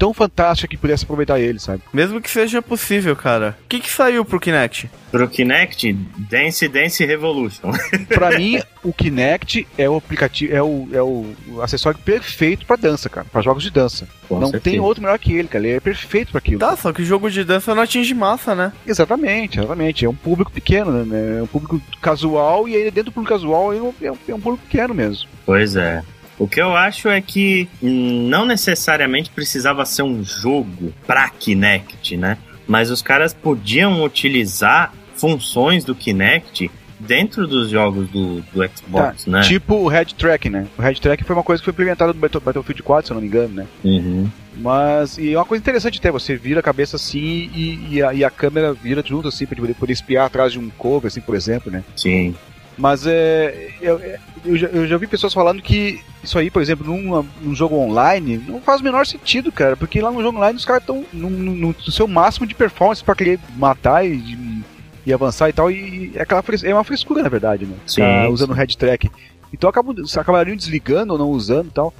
tão 0.00 0.14
fantástica 0.14 0.66
que 0.66 0.78
pudesse 0.78 1.04
aproveitar 1.04 1.38
ele, 1.38 1.58
sabe? 1.58 1.82
Mesmo 1.92 2.22
que 2.22 2.30
seja 2.30 2.62
possível, 2.62 3.14
cara. 3.14 3.54
O 3.66 3.68
que, 3.68 3.80
que 3.80 3.90
saiu 3.90 4.24
pro 4.24 4.40
Kinect? 4.40 4.90
Pro 5.12 5.28
Kinect, 5.28 5.92
Dance 6.16 6.66
Dance 6.66 7.04
Revolution. 7.04 7.70
pra 8.08 8.38
mim, 8.38 8.62
o 8.82 8.94
Kinect 8.94 9.66
é 9.76 9.90
o 9.90 9.96
aplicativo, 9.96 10.54
é 10.54 10.62
o, 10.62 10.88
é 10.90 11.02
o 11.02 11.60
acessório 11.60 11.98
perfeito 11.98 12.64
pra 12.64 12.76
dança, 12.76 13.10
cara. 13.10 13.26
Pra 13.30 13.42
jogos 13.42 13.62
de 13.62 13.70
dança. 13.70 14.08
Com 14.26 14.40
não 14.40 14.48
certeza. 14.48 14.70
tem 14.70 14.80
outro 14.80 15.02
melhor 15.02 15.18
que 15.18 15.34
ele, 15.34 15.48
cara. 15.48 15.66
Ele 15.66 15.76
é 15.76 15.80
perfeito 15.80 16.30
pra 16.30 16.38
aquilo. 16.38 16.60
Tá, 16.60 16.74
só 16.76 16.94
que 16.94 17.04
jogo 17.04 17.30
de 17.30 17.44
dança 17.44 17.74
não 17.74 17.82
atinge 17.82 18.14
massa, 18.14 18.54
né? 18.54 18.72
Exatamente, 18.86 19.58
exatamente. 19.58 20.06
É 20.06 20.08
um 20.08 20.14
público 20.14 20.50
pequeno, 20.50 21.04
né? 21.04 21.40
É 21.40 21.42
um 21.42 21.46
público 21.46 21.78
casual 22.00 22.66
e 22.66 22.74
aí 22.74 22.84
dentro 22.84 23.10
do 23.10 23.12
público 23.12 23.34
casual 23.34 23.74
é 23.74 23.82
um, 23.82 23.92
é 24.00 24.10
um, 24.10 24.18
é 24.28 24.34
um 24.34 24.40
público 24.40 24.64
pequeno 24.64 24.94
mesmo. 24.94 25.28
Pois 25.44 25.76
é. 25.76 26.02
O 26.40 26.48
que 26.48 26.60
eu 26.60 26.74
acho 26.74 27.08
é 27.08 27.20
que 27.20 27.68
não 27.82 28.46
necessariamente 28.46 29.28
precisava 29.30 29.84
ser 29.84 30.02
um 30.02 30.24
jogo 30.24 30.92
pra 31.06 31.28
Kinect, 31.28 32.16
né? 32.16 32.38
Mas 32.66 32.90
os 32.90 33.02
caras 33.02 33.34
podiam 33.34 34.02
utilizar 34.02 34.92
funções 35.14 35.84
do 35.84 35.94
Kinect 35.94 36.70
dentro 36.98 37.46
dos 37.46 37.68
jogos 37.70 38.08
do, 38.08 38.40
do 38.40 38.68
Xbox, 38.74 39.26
né? 39.26 39.42
Tipo 39.42 39.74
o 39.76 39.88
Head 39.88 40.14
Tracking, 40.14 40.48
né? 40.48 40.66
O 40.78 40.82
Head 40.82 40.98
Tracking 41.00 41.24
foi 41.24 41.36
uma 41.36 41.42
coisa 41.42 41.60
que 41.60 41.64
foi 41.64 41.72
implementada 41.72 42.12
no 42.12 42.18
Battle- 42.18 42.40
Battlefield 42.42 42.82
4, 42.82 43.06
se 43.06 43.12
eu 43.12 43.14
não 43.16 43.20
me 43.22 43.26
engano, 43.28 43.54
né? 43.54 43.66
Uhum. 43.84 44.30
Mas, 44.56 45.18
e 45.18 45.32
é 45.34 45.36
uma 45.38 45.44
coisa 45.44 45.60
interessante 45.62 45.98
até, 45.98 46.10
você 46.10 46.36
vira 46.36 46.60
a 46.60 46.62
cabeça 46.62 46.96
assim 46.96 47.50
e, 47.54 47.86
e, 47.90 48.02
a, 48.02 48.14
e 48.14 48.24
a 48.24 48.30
câmera 48.30 48.72
vira 48.72 49.02
junto, 49.06 49.28
assim, 49.28 49.46
pra 49.46 49.56
poder, 49.56 49.74
poder 49.74 49.92
espiar 49.92 50.26
atrás 50.26 50.52
de 50.52 50.58
um 50.58 50.70
cover, 50.70 51.08
assim, 51.08 51.20
por 51.20 51.34
exemplo, 51.34 51.70
né? 51.70 51.82
Sim. 51.96 52.34
Mas 52.80 53.06
é, 53.06 53.72
eu, 53.82 54.00
eu, 54.42 54.56
já, 54.56 54.66
eu 54.68 54.86
já 54.86 54.96
vi 54.96 55.06
pessoas 55.06 55.34
falando 55.34 55.60
que 55.60 56.00
isso 56.24 56.38
aí, 56.38 56.50
por 56.50 56.62
exemplo, 56.62 56.86
num, 56.86 57.22
num 57.42 57.54
jogo 57.54 57.76
online, 57.76 58.42
não 58.48 58.58
faz 58.60 58.80
o 58.80 58.84
menor 58.84 59.06
sentido, 59.06 59.52
cara, 59.52 59.76
porque 59.76 60.00
lá 60.00 60.10
no 60.10 60.22
jogo 60.22 60.38
online 60.38 60.56
os 60.56 60.64
caras 60.64 60.82
estão 60.82 61.04
no, 61.12 61.28
no- 61.28 61.54
no 61.54 61.92
seu 61.92 62.08
máximo 62.08 62.46
de 62.46 62.54
performance 62.54 63.04
pra 63.04 63.14
querer 63.14 63.38
matar 63.56 64.06
e, 64.06 64.14
e- 64.14 64.64
e 65.06 65.12
avançar 65.12 65.50
e 65.50 65.52
tal, 65.52 65.70
e 65.70 66.12
é, 66.14 66.22
aquela, 66.22 66.42
é 66.64 66.72
uma 66.74 66.84
frescura, 66.84 67.22
na 67.22 67.28
verdade, 67.28 67.66
né? 67.66 67.76
Sim, 67.86 68.00
Tá 68.00 68.24
sim. 68.26 68.32
usando 68.32 68.50
o 68.50 68.54
head 68.54 68.76
track. 68.78 69.10
Então 69.52 69.68
acabam, 69.68 69.94
acabariam 70.16 70.56
desligando 70.56 71.12
ou 71.12 71.18
não 71.18 71.28
usando 71.30 71.68
e 71.68 71.72
tal. 71.72 71.92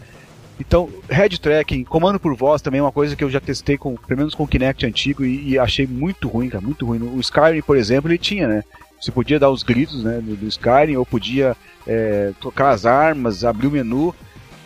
Então, 0.58 0.88
head 1.10 1.38
tracking, 1.40 1.84
comando 1.84 2.18
por 2.20 2.34
voz 2.34 2.60
também 2.62 2.78
é 2.80 2.82
uma 2.82 2.92
coisa 2.92 3.14
que 3.16 3.24
eu 3.24 3.30
já 3.30 3.40
testei 3.40 3.76
com, 3.78 3.96
pelo 3.96 4.18
menos 4.18 4.34
com 4.34 4.44
o 4.44 4.46
Kinect 4.48 4.84
antigo 4.86 5.24
e, 5.24 5.50
e 5.50 5.58
achei 5.58 5.86
muito 5.86 6.26
ruim, 6.28 6.48
cara, 6.50 6.62
muito 6.64 6.84
ruim. 6.86 7.00
O 7.14 7.20
Skyrim, 7.20 7.62
por 7.62 7.76
exemplo, 7.76 8.10
ele 8.10 8.18
tinha, 8.18 8.46
né? 8.46 8.64
Você 9.00 9.10
podia 9.10 9.38
dar 9.38 9.50
os 9.50 9.62
gritos, 9.62 10.04
né, 10.04 10.20
do, 10.22 10.36
do 10.36 10.46
Skyrim, 10.46 10.96
ou 10.96 11.06
podia 11.06 11.56
é, 11.86 12.32
trocar 12.40 12.70
as 12.70 12.84
armas, 12.84 13.44
abrir 13.44 13.66
o 13.66 13.70
menu. 13.70 14.14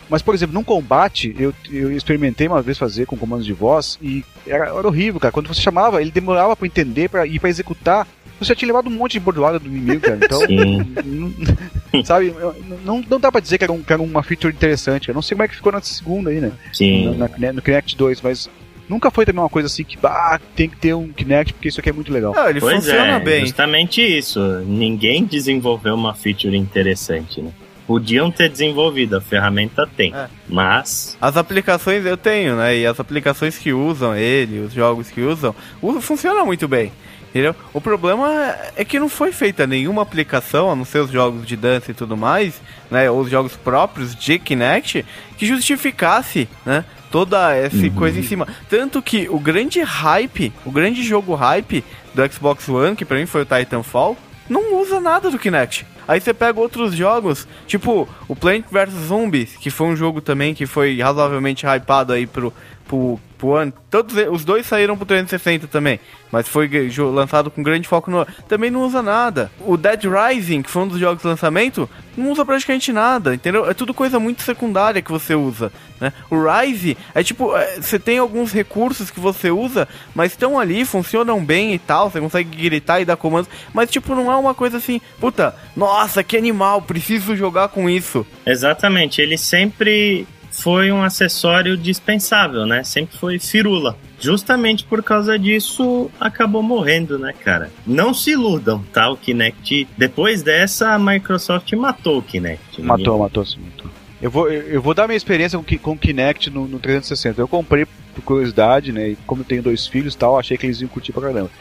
Mas, 0.09 0.21
por 0.21 0.35
exemplo, 0.35 0.53
num 0.53 0.63
combate, 0.63 1.35
eu, 1.39 1.53
eu 1.71 1.91
experimentei 1.91 2.47
uma 2.47 2.61
vez 2.61 2.77
fazer 2.77 3.05
com 3.07 3.17
comandos 3.17 3.45
de 3.45 3.53
voz 3.53 3.97
e 4.01 4.23
era, 4.45 4.65
era 4.67 4.87
horrível, 4.87 5.19
cara. 5.19 5.31
Quando 5.31 5.47
você 5.47 5.61
chamava, 5.61 6.01
ele 6.01 6.11
demorava 6.11 6.55
pra 6.55 6.67
entender 6.67 7.09
pra, 7.09 7.25
e 7.25 7.39
pra 7.39 7.49
executar. 7.49 8.07
Você 8.39 8.53
tinha 8.53 8.67
levado 8.67 8.87
um 8.87 8.91
monte 8.91 9.13
de 9.13 9.21
bordoada 9.21 9.57
do 9.57 9.67
inimigo, 9.67 10.01
cara. 10.01 10.19
Então, 10.21 10.41
não- 11.05 11.33
sabe, 12.05 12.35
não, 12.83 13.01
não 13.09 13.19
dá 13.19 13.31
pra 13.31 13.39
dizer 13.41 13.57
que 13.57 13.63
era, 13.63 13.71
um, 13.73 13.81
que 13.81 13.91
era 13.93 14.01
uma 14.01 14.21
feature 14.21 14.53
interessante. 14.53 15.07
Eu 15.09 15.15
não 15.15 15.21
sei 15.21 15.35
como 15.35 15.43
é 15.43 15.47
que 15.47 15.55
ficou 15.55 15.71
na 15.71 15.81
segunda 15.81 16.29
aí, 16.29 16.39
né? 16.41 16.51
Sim. 16.73 17.15
Na- 17.17 17.29
na- 17.37 17.53
no 17.53 17.61
Kinect 17.61 17.95
2, 17.97 18.21
mas 18.21 18.49
nunca 18.89 19.09
foi 19.11 19.25
também 19.25 19.41
uma 19.41 19.49
coisa 19.49 19.67
assim 19.67 19.83
que, 19.83 19.97
ah, 20.03 20.39
tem 20.55 20.69
que 20.69 20.77
ter 20.77 20.93
um 20.93 21.07
Kinect 21.09 21.53
porque 21.53 21.69
isso 21.69 21.79
aqui 21.79 21.89
é 21.89 21.93
muito 21.93 22.11
legal. 22.11 22.33
Não, 22.33 22.49
ele 22.49 22.59
Pois 22.59 22.75
funciona 22.75 23.13
é, 23.13 23.19
bem. 23.19 23.41
justamente 23.41 24.01
isso. 24.01 24.39
Ninguém 24.65 25.25
desenvolveu 25.25 25.95
uma 25.95 26.13
feature 26.13 26.55
interessante, 26.57 27.41
né? 27.41 27.51
Podiam 27.87 28.31
ter 28.31 28.49
desenvolvido, 28.49 29.15
a 29.17 29.21
ferramenta 29.21 29.87
tem. 29.95 30.11
É. 30.13 30.27
Mas, 30.49 31.15
As 31.21 31.37
aplicações 31.37 32.03
eu 32.03 32.17
tenho, 32.17 32.55
né? 32.55 32.75
E 32.77 32.85
as 32.85 32.99
aplicações 32.99 33.57
que 33.59 33.71
usam 33.73 34.15
ele, 34.15 34.59
os 34.59 34.73
jogos 34.73 35.11
que 35.11 35.21
usam, 35.21 35.55
funciona 36.01 36.43
muito 36.43 36.67
bem. 36.67 36.91
Entendeu? 37.29 37.53
O 37.73 37.81
problema 37.81 38.55
é 38.77 38.85
que 38.85 38.97
não 38.97 39.09
foi 39.09 39.33
feita 39.33 39.67
nenhuma 39.67 40.01
aplicação, 40.01 40.71
a 40.71 40.75
não 40.75 40.85
ser 40.85 40.99
os 40.99 41.11
jogos 41.11 41.45
de 41.45 41.57
dança 41.57 41.91
e 41.91 41.93
tudo 41.93 42.15
mais, 42.15 42.61
né? 42.89 43.11
Ou 43.11 43.19
os 43.19 43.29
jogos 43.29 43.55
próprios 43.57 44.15
de 44.15 44.39
Kinect, 44.39 45.05
que 45.37 45.45
justificasse, 45.45 46.47
né? 46.65 46.85
Toda 47.11 47.55
essa 47.55 47.75
Uhum. 47.77 47.91
coisa 47.91 48.19
em 48.19 48.23
cima. 48.23 48.47
Tanto 48.69 49.01
que 49.01 49.27
o 49.29 49.39
grande 49.39 49.81
hype, 49.81 50.51
o 50.65 50.71
grande 50.71 51.03
jogo 51.03 51.33
hype 51.35 51.83
do 52.13 52.31
Xbox 52.33 52.67
One, 52.67 52.95
que 52.95 53.05
pra 53.05 53.17
mim 53.17 53.25
foi 53.25 53.41
o 53.43 53.45
Titanfall, 53.45 54.17
não 54.49 54.79
usa 54.81 54.99
nada 54.99 55.29
do 55.29 55.39
Kinect. 55.39 55.85
Aí 56.07 56.19
você 56.21 56.33
pega 56.33 56.59
outros 56.59 56.93
jogos, 56.93 57.47
tipo 57.65 58.07
o 58.27 58.35
Plant 58.35 58.65
vs 58.71 58.93
Zombies, 59.07 59.55
que 59.57 59.71
foi 59.71 59.87
um 59.87 59.95
jogo 59.95 60.21
também 60.21 60.53
que 60.53 60.67
foi 60.67 60.99
razoavelmente 61.01 61.65
hypado 61.65 62.13
aí 62.13 62.27
pro, 62.27 62.53
pro, 62.87 63.19
pro 63.37 63.49
One. 63.49 63.73
Todos 63.89 64.15
os 64.31 64.45
dois 64.45 64.65
saíram 64.65 64.97
pro 64.97 65.05
360 65.05 65.67
também, 65.67 65.99
mas 66.31 66.47
foi 66.47 66.69
lançado 67.13 67.51
com 67.51 67.63
grande 67.63 67.87
foco 67.87 68.09
no. 68.09 68.25
Também 68.47 68.71
não 68.71 68.81
usa 68.81 69.01
nada. 69.01 69.51
O 69.61 69.77
Dead 69.77 70.03
Rising, 70.03 70.61
que 70.61 70.69
foi 70.69 70.83
um 70.83 70.87
dos 70.87 70.99
jogos 70.99 71.21
de 71.21 71.27
lançamento, 71.27 71.89
não 72.17 72.31
usa 72.31 72.45
praticamente 72.45 72.91
nada, 72.91 73.33
entendeu? 73.33 73.69
É 73.69 73.73
tudo 73.73 73.93
coisa 73.93 74.19
muito 74.19 74.41
secundária 74.41 75.01
que 75.01 75.11
você 75.11 75.35
usa. 75.35 75.71
Né? 75.99 76.11
O 76.29 76.35
Rise 76.43 76.97
é 77.13 77.23
tipo, 77.23 77.55
é, 77.55 77.79
você 77.79 77.97
tem 77.97 78.17
alguns 78.17 78.51
recursos 78.51 79.09
que 79.09 79.19
você 79.19 79.49
usa, 79.49 79.87
mas 80.13 80.33
estão 80.33 80.59
ali, 80.59 80.83
funcionam 80.83 81.43
bem 81.43 81.73
e 81.73 81.79
tal, 81.79 82.09
você 82.09 82.19
consegue 82.19 82.55
gritar 82.57 82.99
e 82.99 83.05
dar 83.05 83.15
comandos, 83.15 83.49
mas 83.73 83.89
tipo, 83.89 84.13
não 84.13 84.31
é 84.31 84.35
uma 84.35 84.53
coisa 84.53 84.77
assim, 84.77 84.99
puta, 85.19 85.55
nossa, 85.75 86.23
que 86.23 86.35
animal, 86.35 86.81
preciso 86.81 87.35
jogar 87.35 87.69
com 87.69 87.89
isso. 87.89 88.25
exatamente, 88.45 89.21
ele 89.21 89.37
sempre 89.37 90.27
foi 90.57 90.91
um 90.91 91.03
acessório 91.03 91.77
dispensável, 91.77 92.65
né? 92.65 92.83
Sempre 92.83 93.17
foi 93.17 93.39
firula. 93.39 93.97
Justamente 94.19 94.83
por 94.83 95.03
causa 95.03 95.37
disso, 95.37 96.09
acabou 96.19 96.63
morrendo, 96.63 97.19
né, 97.19 97.33
cara? 97.33 97.69
Não 97.85 98.13
se 98.13 98.31
iludam, 98.31 98.83
tá? 98.93 99.09
O 99.09 99.17
Kinect. 99.17 99.87
Depois 99.97 100.41
dessa, 100.41 100.93
a 100.93 100.99
Microsoft 100.99 101.71
matou 101.73 102.19
o 102.19 102.21
Kinect. 102.21 102.81
Matou, 102.81 103.19
matou 103.19 103.45
sim, 103.45 103.59
matou. 103.59 103.91
Eu 104.21 104.31
vou, 104.31 104.49
eu 104.49 104.81
vou 104.81 104.93
dar 104.93 105.07
minha 105.07 105.17
experiência 105.17 105.59
com, 105.59 105.77
com 105.77 105.91
o 105.91 105.97
Kinect 105.97 106.49
no, 106.49 106.67
no 106.67 106.79
360. 106.79 107.39
Eu 107.41 107.47
comprei 107.47 107.85
por 107.85 108.23
curiosidade, 108.23 108.91
né? 108.91 109.09
E 109.09 109.15
como 109.27 109.41
eu 109.41 109.45
tenho 109.45 109.61
dois 109.61 109.85
filhos 109.85 110.13
e 110.13 110.17
tal, 110.17 110.39
achei 110.39 110.57
que 110.57 110.65
eles 110.65 110.79
iam 110.79 110.87
curtir 110.87 111.11
pra 111.11 111.23
caramba. 111.23 111.51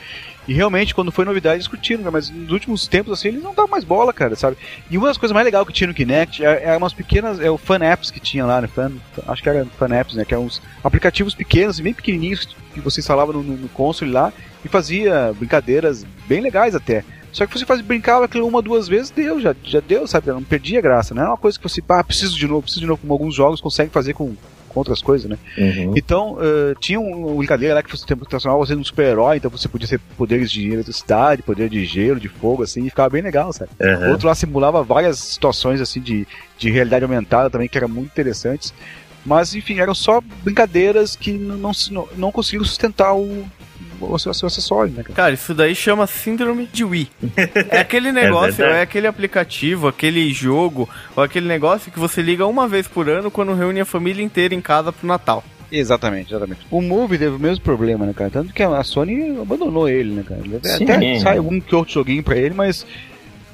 E 0.46 0.52
realmente, 0.52 0.94
quando 0.94 1.10
foi 1.10 1.24
novidade, 1.24 1.56
eles 1.56 1.68
curtiram, 1.68 2.02
né? 2.02 2.10
mas 2.10 2.28
nos 2.30 2.50
últimos 2.50 2.86
tempos, 2.86 3.12
assim, 3.12 3.28
eles 3.28 3.42
não 3.42 3.54
dão 3.54 3.66
mais 3.66 3.82
bola, 3.82 4.12
cara, 4.12 4.36
sabe? 4.36 4.56
E 4.90 4.98
uma 4.98 5.08
das 5.08 5.16
coisas 5.16 5.32
mais 5.34 5.44
legais 5.44 5.66
que 5.66 5.72
tinha 5.72 5.88
no 5.88 5.94
Kinect 5.94 6.44
é, 6.44 6.64
é 6.64 6.76
umas 6.76 6.92
pequenas, 6.92 7.40
é 7.40 7.50
o 7.50 7.56
Fan 7.56 7.82
Apps 7.82 8.10
que 8.10 8.20
tinha 8.20 8.44
lá, 8.44 8.60
né? 8.60 8.66
Fan, 8.66 8.92
acho 9.26 9.42
que 9.42 9.48
era 9.48 9.64
Fan 9.78 9.94
Apps, 9.94 10.14
né? 10.14 10.24
Que 10.24 10.34
eram 10.34 10.44
uns 10.44 10.60
aplicativos 10.82 11.34
pequenos, 11.34 11.80
bem 11.80 11.94
pequenininhos, 11.94 12.46
que 12.72 12.80
você 12.80 13.00
instalava 13.00 13.32
no, 13.32 13.42
no, 13.42 13.56
no 13.56 13.68
console 13.68 14.10
lá 14.10 14.32
e 14.64 14.68
fazia 14.68 15.32
brincadeiras 15.38 16.04
bem 16.26 16.40
legais 16.40 16.74
até. 16.74 17.04
Só 17.32 17.46
que 17.46 17.58
você 17.58 17.66
faz, 17.66 17.80
brincava 17.80 18.26
aquilo 18.26 18.46
uma, 18.46 18.62
duas 18.62 18.86
vezes, 18.86 19.10
deu, 19.10 19.40
já, 19.40 19.56
já 19.64 19.80
deu, 19.80 20.06
sabe? 20.06 20.28
Não 20.28 20.44
perdia 20.44 20.80
graça, 20.80 21.14
não 21.14 21.22
é 21.24 21.26
uma 21.26 21.36
coisa 21.36 21.58
que 21.58 21.68
você, 21.68 21.82
ah, 21.88 22.04
preciso 22.04 22.38
de 22.38 22.46
novo, 22.46 22.62
preciso 22.62 22.82
de 22.82 22.86
novo, 22.86 23.00
como 23.00 23.12
alguns 23.12 23.34
jogos 23.34 23.60
conseguem 23.60 23.90
fazer 23.90 24.12
com, 24.12 24.36
com 24.74 24.80
outras 24.80 25.00
coisas, 25.00 25.30
né? 25.30 25.38
Uhum. 25.56 25.94
Então, 25.96 26.36
eh, 26.40 26.74
tinha 26.80 26.98
um, 26.98 27.28
uma 27.28 27.36
brincadeira 27.36 27.76
lá 27.76 27.82
que 27.82 27.90
você 27.90 28.04
transformava 28.04 28.66
você 28.66 28.74
num 28.74 28.84
super-herói, 28.84 29.36
então 29.36 29.50
você 29.50 29.68
podia 29.68 29.86
ter 29.86 30.00
poderes 30.18 30.50
de 30.50 30.68
eletricidade, 30.68 31.42
poder 31.42 31.70
de 31.70 31.84
gelo, 31.84 32.18
de 32.18 32.28
fogo, 32.28 32.64
assim, 32.64 32.84
e 32.84 32.90
ficava 32.90 33.08
bem 33.08 33.22
legal, 33.22 33.52
sabe? 33.52 33.70
Uhum. 33.80 34.10
Outro 34.10 34.26
lá 34.26 34.34
simulava 34.34 34.82
várias 34.82 35.18
situações, 35.20 35.80
assim, 35.80 36.00
de, 36.00 36.26
de 36.58 36.70
realidade 36.70 37.04
aumentada 37.04 37.48
também, 37.48 37.68
que 37.68 37.78
eram 37.78 37.88
muito 37.88 38.10
interessantes. 38.10 38.74
Mas, 39.24 39.54
enfim, 39.54 39.78
eram 39.78 39.94
só 39.94 40.20
brincadeiras 40.42 41.16
que 41.16 41.32
não, 41.32 41.72
não, 41.90 42.08
não 42.16 42.32
conseguiram 42.32 42.64
sustentar 42.64 43.14
o, 43.14 43.46
o, 44.12 44.18
seu, 44.18 44.30
acessório, 44.30 44.92
né, 44.92 45.02
cara? 45.02 45.14
Cara, 45.14 45.34
isso 45.34 45.54
daí 45.54 45.74
chama 45.74 46.06
síndrome 46.06 46.68
de 46.72 46.84
Wii. 46.84 47.10
É 47.70 47.78
aquele 47.78 48.10
negócio, 48.12 48.56
verdade. 48.56 48.78
é, 48.78 48.82
aquele 48.82 49.06
aplicativo, 49.06 49.88
aquele 49.88 50.32
jogo, 50.32 50.88
ou 51.16 51.22
aquele 51.22 51.46
negócio 51.46 51.90
que 51.90 51.98
você 51.98 52.22
liga 52.22 52.46
uma 52.46 52.68
vez 52.68 52.86
por 52.86 53.08
ano 53.08 53.30
quando 53.30 53.54
reúne 53.54 53.80
a 53.80 53.84
família 53.84 54.22
inteira 54.22 54.54
em 54.54 54.60
casa 54.60 54.92
pro 54.92 55.06
Natal. 55.06 55.44
Exatamente, 55.70 56.30
exatamente. 56.32 56.60
O 56.70 56.80
Move 56.80 57.18
teve 57.18 57.34
o 57.34 57.38
mesmo 57.38 57.64
problema, 57.64 58.06
né, 58.06 58.12
cara? 58.14 58.30
Tanto 58.30 58.52
que 58.52 58.62
a 58.62 58.82
Sony 58.84 59.38
abandonou 59.40 59.88
ele, 59.88 60.14
né, 60.14 60.24
cara? 60.26 60.40
Ele 60.44 60.60
Sim. 60.62 60.84
Até 60.84 61.18
sai 61.18 61.38
algum 61.38 61.60
que 61.60 61.74
outro 61.74 61.92
joguinho 61.92 62.22
pra 62.22 62.36
ele, 62.36 62.54
mas 62.54 62.86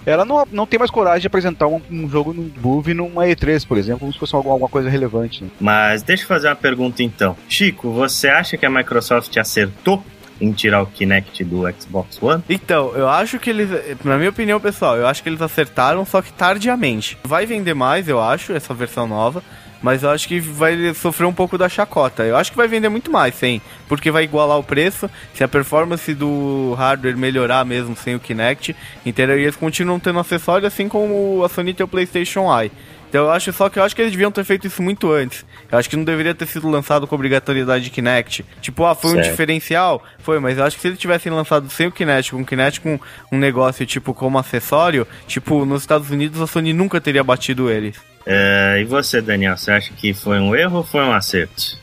ela 0.04 0.24
não, 0.24 0.46
não 0.50 0.66
tem 0.66 0.78
mais 0.78 0.90
coragem 0.90 1.20
de 1.20 1.26
apresentar 1.26 1.66
um, 1.66 1.80
um 1.90 2.08
jogo 2.08 2.32
no 2.32 2.50
Move 2.60 2.94
numa 2.94 3.24
E3, 3.24 3.66
por 3.66 3.76
exemplo, 3.76 4.00
como 4.00 4.12
se 4.12 4.18
fosse 4.18 4.34
alguma, 4.34 4.54
alguma 4.54 4.68
coisa 4.68 4.88
relevante. 4.88 5.44
Né? 5.44 5.50
Mas 5.60 6.02
deixa 6.02 6.24
eu 6.24 6.28
fazer 6.28 6.48
uma 6.48 6.56
pergunta 6.56 7.02
então. 7.02 7.36
Chico, 7.48 7.90
você 7.90 8.28
acha 8.28 8.56
que 8.56 8.64
a 8.64 8.70
Microsoft 8.70 9.36
acertou 9.36 10.02
em 10.40 10.52
tirar 10.52 10.82
o 10.82 10.86
Kinect 10.86 11.44
do 11.44 11.62
Xbox 11.72 12.20
One? 12.22 12.42
Então, 12.48 12.92
eu 12.94 13.08
acho 13.08 13.38
que 13.38 13.50
eles, 13.50 13.68
na 14.04 14.16
minha 14.16 14.30
opinião 14.30 14.58
pessoal, 14.58 14.96
eu 14.96 15.06
acho 15.06 15.22
que 15.22 15.28
eles 15.28 15.42
acertaram, 15.42 16.04
só 16.04 16.22
que 16.22 16.32
tardiamente. 16.32 17.18
Vai 17.22 17.46
vender 17.46 17.74
mais, 17.74 18.08
eu 18.08 18.20
acho, 18.20 18.52
essa 18.52 18.72
versão 18.72 19.06
nova. 19.06 19.42
Mas 19.82 20.02
eu 20.02 20.10
acho 20.10 20.28
que 20.28 20.38
vai 20.40 20.92
sofrer 20.92 21.26
um 21.26 21.32
pouco 21.32 21.56
da 21.56 21.68
chacota. 21.68 22.22
Eu 22.22 22.36
acho 22.36 22.50
que 22.50 22.56
vai 22.56 22.68
vender 22.68 22.90
muito 22.90 23.10
mais, 23.10 23.34
sim. 23.34 23.62
Porque 23.88 24.10
vai 24.10 24.24
igualar 24.24 24.58
o 24.58 24.62
preço. 24.62 25.08
Se 25.32 25.42
a 25.42 25.48
performance 25.48 26.12
do 26.14 26.74
hardware 26.74 27.16
melhorar 27.16 27.64
mesmo 27.64 27.96
sem 27.96 28.14
o 28.14 28.20
Kinect, 28.20 28.76
entendeu? 29.06 29.38
E 29.38 29.42
eles 29.42 29.56
continuam 29.56 29.98
tendo 29.98 30.18
acessório, 30.18 30.66
assim 30.66 30.86
como 30.86 31.42
a 31.42 31.48
Sony 31.48 31.72
tem 31.72 31.84
o 31.84 31.88
PlayStation 31.88 32.46
Eye. 32.54 32.70
Então 33.10 33.24
eu 33.24 33.30
acho 33.32 33.52
só 33.52 33.68
que 33.68 33.76
eu 33.76 33.82
acho 33.82 33.94
que 33.94 34.00
eles 34.00 34.12
deviam 34.12 34.30
ter 34.30 34.44
feito 34.44 34.68
isso 34.68 34.80
muito 34.80 35.10
antes. 35.10 35.44
Eu 35.70 35.76
acho 35.76 35.90
que 35.90 35.96
não 35.96 36.04
deveria 36.04 36.32
ter 36.32 36.46
sido 36.46 36.70
lançado 36.70 37.08
com 37.08 37.14
obrigatoriedade 37.16 37.82
de 37.82 37.90
Kinect. 37.90 38.46
Tipo, 38.62 38.86
ah, 38.86 38.94
foi 38.94 39.10
certo. 39.10 39.26
um 39.26 39.30
diferencial? 39.30 40.02
Foi, 40.20 40.38
mas 40.38 40.56
eu 40.56 40.64
acho 40.64 40.76
que 40.76 40.82
se 40.82 40.88
eles 40.88 40.98
tivessem 40.98 41.32
lançado 41.32 41.68
sem 41.68 41.88
o 41.88 41.92
Kinect, 41.92 42.30
com 42.30 42.40
o 42.40 42.46
Kinect 42.46 42.80
com 42.80 43.00
um 43.32 43.36
negócio 43.36 43.84
tipo 43.84 44.14
como 44.14 44.38
acessório, 44.38 45.08
tipo, 45.26 45.64
nos 45.64 45.82
Estados 45.82 46.08
Unidos 46.08 46.40
a 46.40 46.46
Sony 46.46 46.72
nunca 46.72 47.00
teria 47.00 47.24
batido 47.24 47.68
eles. 47.68 47.96
É, 48.24 48.78
e 48.80 48.84
você, 48.84 49.20
Daniel, 49.20 49.56
você 49.56 49.72
acha 49.72 49.92
que 49.92 50.14
foi 50.14 50.38
um 50.38 50.54
erro 50.54 50.78
ou 50.78 50.84
foi 50.84 51.02
um 51.02 51.12
acerto? 51.12 51.79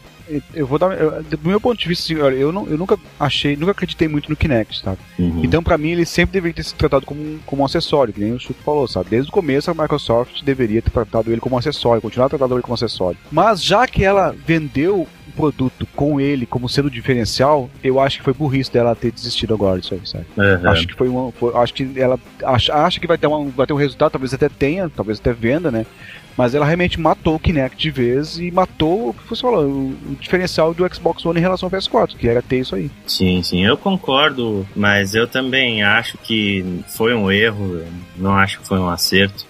Eu 0.54 0.68
vou 0.68 0.78
dar. 0.78 0.92
Eu, 1.00 1.24
do 1.24 1.50
meu 1.50 1.60
ponto 1.60 1.78
de 1.78 1.88
vista, 1.88 2.14
assim, 2.14 2.22
eu, 2.38 2.52
não, 2.52 2.68
eu 2.68 2.78
nunca 2.78 2.98
achei, 3.20 3.56
nunca 3.56 3.72
acreditei 3.72 4.08
muito 4.08 4.30
no 4.30 4.36
Kinect, 4.36 4.82
sabe? 4.82 4.98
Uhum. 5.18 5.42
Então, 5.44 5.64
para 5.64 5.78
mim, 5.78 5.92
ele 5.92 6.06
sempre 6.06 6.34
deveria 6.34 6.56
ter 6.56 6.64
sido 6.64 6.78
tratado 6.78 7.06
como, 7.06 7.40
como 7.46 7.62
um 7.62 7.66
acessório, 7.66 8.14
que 8.14 8.20
nem 8.20 8.34
o 8.34 8.40
Chico 8.40 8.62
falou, 8.64 8.88
sabe? 8.88 9.10
Desde 9.10 9.30
o 9.30 9.34
começo, 9.34 9.72
a 9.72 9.74
Microsoft 9.74 10.44
deveria 10.44 10.82
ter 10.82 10.92
tratado 10.92 11.32
ele 11.32 11.42
como 11.42 11.56
um 11.56 11.60
acessório, 11.60 12.02
continuar 12.02 12.30
tratando 12.30 12.56
ele 12.56 12.62
como 12.62 12.74
acessório. 12.74 13.18
Mas, 13.32 13.64
já 13.64 13.88
que 13.88 14.04
ela 14.04 14.36
vendeu 14.46 15.08
o 15.28 15.32
produto 15.36 15.88
com 15.96 16.20
ele 16.20 16.46
como 16.46 16.68
sendo 16.68 16.90
diferencial, 16.90 17.70
eu 17.84 18.00
acho 18.00 18.18
que 18.18 18.24
foi 18.24 18.34
burrice 18.34 18.72
dela 18.72 18.96
ter 18.96 19.12
desistido 19.12 19.54
agora 19.54 19.80
disso 19.80 19.94
aí, 19.94 20.02
sabe? 20.04 20.26
Uhum. 20.36 20.70
Acho 20.70 20.88
que 20.88 20.94
foi 20.94 21.08
uma. 21.08 21.32
Foi, 21.32 21.54
acho 21.56 21.74
que 21.74 21.92
ela 21.96 22.20
acha, 22.44 22.74
acha 22.74 23.00
que 23.00 23.08
vai 23.08 23.18
ter, 23.18 23.28
uma, 23.28 23.50
vai 23.52 23.68
ter 23.68 23.74
um 23.74 23.78
resultado, 23.78 24.12
talvez 24.12 24.34
até 24.34 24.50
tenha, 24.50 24.90
talvez 24.90 25.20
até 25.20 25.34
venda, 25.34 25.72
né? 25.72 25.86
Mas 26.38 26.54
ela 26.54 26.66
realmente 26.66 27.00
matou 27.00 27.36
o 27.36 27.40
Kinect 27.40 27.76
de 27.76 27.90
vez 27.90 28.38
e 28.38 28.52
matou 28.52 29.10
o 29.10 29.14
que 29.14 29.28
você 29.28 29.42
falou, 29.42 29.66
o 29.66 30.18
diferencial 30.20 30.72
do 30.74 30.88
Xbox 30.94 31.26
One 31.26 31.40
em 31.40 31.42
relação 31.42 31.68
ao 31.68 31.72
PS4, 31.72 32.16
que 32.16 32.28
era 32.28 32.44
ter 32.44 32.60
isso 32.60 32.76
aí. 32.76 32.92
Sim, 33.08 33.42
sim, 33.42 33.66
eu 33.66 33.76
concordo, 33.76 34.66
mas 34.76 35.16
eu 35.16 35.28
também 35.28 35.82
acho 35.82 36.18
que 36.20 36.84
foi 36.90 37.16
um 37.16 37.32
erro, 37.32 37.84
não 38.16 38.34
acho 38.34 38.60
que 38.60 38.68
foi 38.68 38.78
um 38.78 38.88
acerto, 38.88 39.48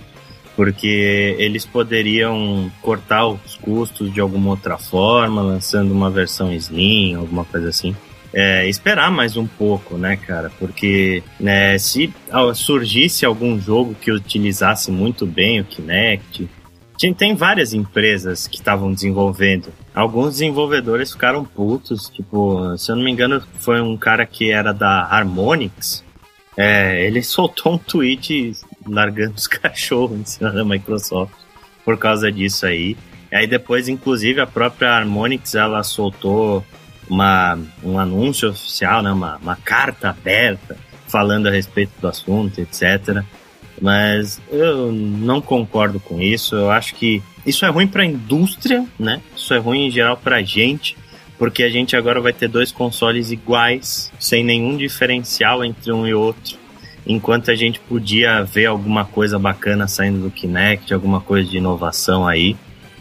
porque 0.55 1.35
eles 1.37 1.65
poderiam 1.65 2.71
cortar 2.81 3.27
os 3.27 3.55
custos 3.57 4.11
de 4.11 4.21
alguma 4.21 4.51
outra 4.51 4.77
forma, 4.77 5.41
lançando 5.41 5.91
uma 5.91 6.09
versão 6.09 6.51
Slim, 6.53 7.15
alguma 7.15 7.43
coisa 7.43 7.67
assim. 7.67 7.93
É, 8.33 8.67
esperar 8.67 9.09
mais 9.11 9.37
um 9.37 9.47
pouco, 9.47 9.97
né, 9.97 10.15
cara? 10.15 10.51
Porque 10.59 11.23
né, 11.39 11.77
se 11.77 12.13
surgisse 12.55 13.25
algum 13.25 13.59
jogo 13.59 13.95
que 13.99 14.11
utilizasse 14.11 14.91
muito 14.91 15.25
bem 15.25 15.61
o 15.61 15.65
Kinect, 15.65 16.47
tem 16.97 17.35
várias 17.35 17.73
empresas 17.73 18.47
que 18.47 18.55
estavam 18.55 18.91
desenvolvendo. 18.91 19.71
Alguns 19.93 20.31
desenvolvedores 20.31 21.11
ficaram 21.11 21.45
putos, 21.45 22.09
tipo, 22.09 22.75
se 22.77 22.91
eu 22.91 22.95
não 22.95 23.03
me 23.03 23.11
engano, 23.11 23.41
foi 23.59 23.79
um 23.81 23.95
cara 23.95 24.25
que 24.25 24.51
era 24.51 24.73
da 24.73 25.03
Harmonix. 25.03 26.03
É, 26.55 27.05
ele 27.05 27.21
soltou 27.23 27.73
um 27.73 27.77
tweet 27.77 28.53
largando 28.87 29.35
os 29.35 29.45
cachorros 29.47 30.19
em 30.19 30.25
cima 30.25 30.51
da 30.51 30.65
Microsoft 30.65 31.33
por 31.85 31.97
causa 31.97 32.31
disso 32.31 32.65
aí. 32.65 32.97
E 33.31 33.35
aí 33.35 33.47
depois, 33.47 33.87
inclusive, 33.87 34.41
a 34.41 34.47
própria 34.47 34.89
Harmonix 34.89 35.53
ela 35.53 35.83
soltou 35.83 36.65
uma, 37.09 37.57
um 37.83 37.99
anúncio 37.99 38.49
oficial, 38.49 39.01
né, 39.01 39.11
uma, 39.11 39.37
uma 39.37 39.55
carta 39.55 40.09
aberta 40.09 40.77
falando 41.07 41.47
a 41.47 41.51
respeito 41.51 41.91
do 42.01 42.07
assunto, 42.07 42.59
etc. 42.59 43.23
Mas 43.81 44.41
eu 44.51 44.91
não 44.91 45.39
concordo 45.39 45.99
com 45.99 46.21
isso. 46.21 46.55
Eu 46.55 46.71
acho 46.71 46.95
que 46.95 47.21
isso 47.45 47.65
é 47.65 47.69
ruim 47.69 47.87
para 47.87 48.03
a 48.03 48.05
indústria, 48.05 48.85
né? 48.99 49.21
Isso 49.35 49.53
é 49.53 49.57
ruim 49.57 49.87
em 49.87 49.91
geral 49.91 50.17
para 50.17 50.37
a 50.37 50.41
gente, 50.41 50.97
porque 51.37 51.63
a 51.63 51.69
gente 51.69 51.95
agora 51.95 52.19
vai 52.19 52.33
ter 52.33 52.47
dois 52.47 52.71
consoles 52.71 53.31
iguais, 53.31 54.11
sem 54.19 54.43
nenhum 54.43 54.75
diferencial 54.75 55.63
entre 55.63 55.91
um 55.91 56.07
e 56.07 56.13
outro. 56.13 56.57
Enquanto 57.05 57.51
a 57.51 57.55
gente 57.55 57.79
podia 57.79 58.43
ver 58.43 58.65
alguma 58.65 59.05
coisa 59.05 59.39
bacana 59.39 59.87
saindo 59.87 60.23
do 60.23 60.31
Kinect, 60.31 60.93
alguma 60.93 61.21
coisa 61.21 61.49
de 61.49 61.57
inovação 61.57 62.27
aí, 62.27 62.57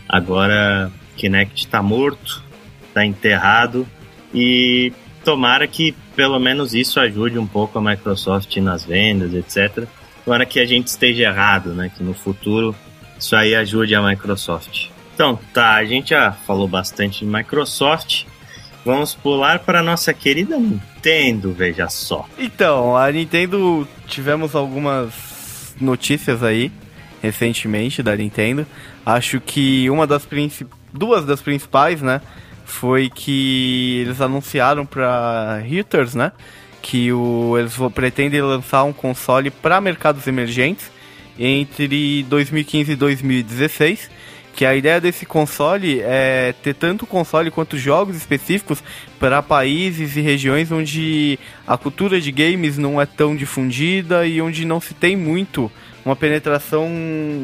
agora 0.08 0.92
Kinect 1.16 1.64
está 1.64 1.82
morto, 1.82 2.44
está 2.88 3.04
enterrado 3.04 3.86
e 4.32 4.92
tomara 5.24 5.66
que 5.66 5.92
pelo 6.14 6.38
menos 6.38 6.72
isso 6.72 7.00
ajude 7.00 7.38
um 7.38 7.46
pouco 7.46 7.78
a 7.78 7.82
Microsoft 7.82 8.56
nas 8.58 8.84
vendas, 8.84 9.34
etc. 9.34 9.88
Agora 10.26 10.44
que 10.44 10.58
a 10.58 10.66
gente 10.66 10.88
esteja 10.88 11.24
errado, 11.24 11.72
né? 11.72 11.88
Que 11.96 12.02
no 12.02 12.12
futuro 12.12 12.74
isso 13.16 13.36
aí 13.36 13.54
ajude 13.54 13.94
a 13.94 14.02
Microsoft. 14.02 14.88
Então, 15.14 15.38
tá, 15.54 15.74
a 15.76 15.84
gente 15.84 16.10
já 16.10 16.32
falou 16.32 16.66
bastante 16.66 17.24
de 17.24 17.26
Microsoft. 17.26 18.24
Vamos 18.84 19.14
pular 19.14 19.60
para 19.60 19.82
nossa 19.82 20.12
querida 20.12 20.58
Nintendo, 20.58 21.52
veja 21.52 21.88
só. 21.88 22.28
Então, 22.38 22.96
a 22.96 23.10
Nintendo 23.10 23.86
tivemos 24.06 24.54
algumas 24.54 25.74
notícias 25.80 26.42
aí 26.42 26.70
recentemente 27.22 28.02
da 28.02 28.14
Nintendo. 28.14 28.66
Acho 29.04 29.40
que 29.40 29.88
uma 29.90 30.06
das 30.06 30.26
principais, 30.26 30.80
duas 30.92 31.24
das 31.24 31.40
principais, 31.40 32.02
né, 32.02 32.20
foi 32.64 33.08
que 33.08 34.02
eles 34.02 34.20
anunciaram 34.20 34.84
para 34.84 35.58
Reuters, 35.58 36.14
né, 36.14 36.32
que 36.86 37.12
o, 37.12 37.58
eles 37.58 37.74
pretendem 37.92 38.40
lançar 38.40 38.84
um 38.84 38.92
console 38.92 39.50
para 39.50 39.80
mercados 39.80 40.24
emergentes 40.28 40.88
entre 41.36 42.22
2015 42.28 42.92
e 42.92 42.96
2016. 42.96 44.10
Que 44.54 44.64
a 44.64 44.74
ideia 44.74 45.00
desse 45.00 45.26
console 45.26 46.00
é 46.00 46.54
ter 46.62 46.74
tanto 46.74 47.04
console 47.04 47.50
quanto 47.50 47.76
jogos 47.76 48.16
específicos 48.16 48.84
para 49.18 49.42
países 49.42 50.16
e 50.16 50.20
regiões 50.20 50.70
onde 50.70 51.40
a 51.66 51.76
cultura 51.76 52.20
de 52.20 52.30
games 52.30 52.78
não 52.78 53.00
é 53.00 53.04
tão 53.04 53.34
difundida 53.34 54.24
e 54.24 54.40
onde 54.40 54.64
não 54.64 54.80
se 54.80 54.94
tem 54.94 55.16
muito 55.16 55.70
uma 56.04 56.14
penetração 56.14 56.88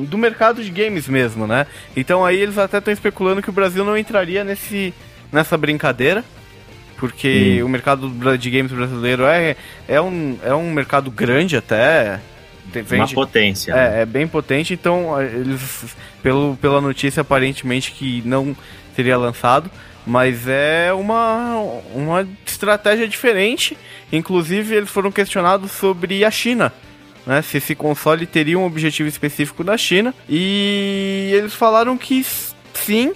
do 0.08 0.16
mercado 0.16 0.62
de 0.62 0.70
games 0.70 1.08
mesmo, 1.08 1.48
né? 1.48 1.66
Então 1.96 2.24
aí 2.24 2.38
eles 2.38 2.58
até 2.58 2.78
estão 2.78 2.94
especulando 2.94 3.42
que 3.42 3.50
o 3.50 3.52
Brasil 3.52 3.84
não 3.84 3.98
entraria 3.98 4.44
nesse, 4.44 4.94
nessa 5.32 5.58
brincadeira 5.58 6.24
porque 7.02 7.58
hum. 7.60 7.66
o 7.66 7.68
mercado 7.68 8.38
de 8.38 8.48
games 8.48 8.70
brasileiro 8.70 9.24
é, 9.24 9.56
é, 9.88 10.00
um, 10.00 10.38
é 10.40 10.54
um 10.54 10.70
mercado 10.70 11.10
grande 11.10 11.56
até. 11.56 12.20
Vende, 12.72 12.94
Uma 12.94 13.08
potência. 13.08 13.72
É, 13.72 13.74
né? 13.74 14.02
é 14.02 14.06
bem 14.06 14.28
potente, 14.28 14.72
então 14.72 15.20
eles, 15.20 15.96
pelo, 16.22 16.56
pela 16.58 16.80
notícia, 16.80 17.22
aparentemente 17.22 17.90
que 17.90 18.22
não 18.24 18.56
seria 18.94 19.16
lançado, 19.16 19.68
mas 20.06 20.46
é 20.46 20.92
uma, 20.92 21.56
uma 21.92 22.28
estratégia 22.46 23.08
diferente. 23.08 23.76
Inclusive, 24.12 24.76
eles 24.76 24.88
foram 24.88 25.10
questionados 25.10 25.72
sobre 25.72 26.24
a 26.24 26.30
China. 26.30 26.72
Né, 27.26 27.42
se 27.42 27.56
esse 27.56 27.74
console 27.74 28.26
teria 28.26 28.56
um 28.56 28.64
objetivo 28.64 29.08
específico 29.08 29.64
da 29.64 29.76
China 29.76 30.14
e 30.28 31.30
eles 31.32 31.54
falaram 31.54 31.98
que 31.98 32.24
sim, 32.74 33.12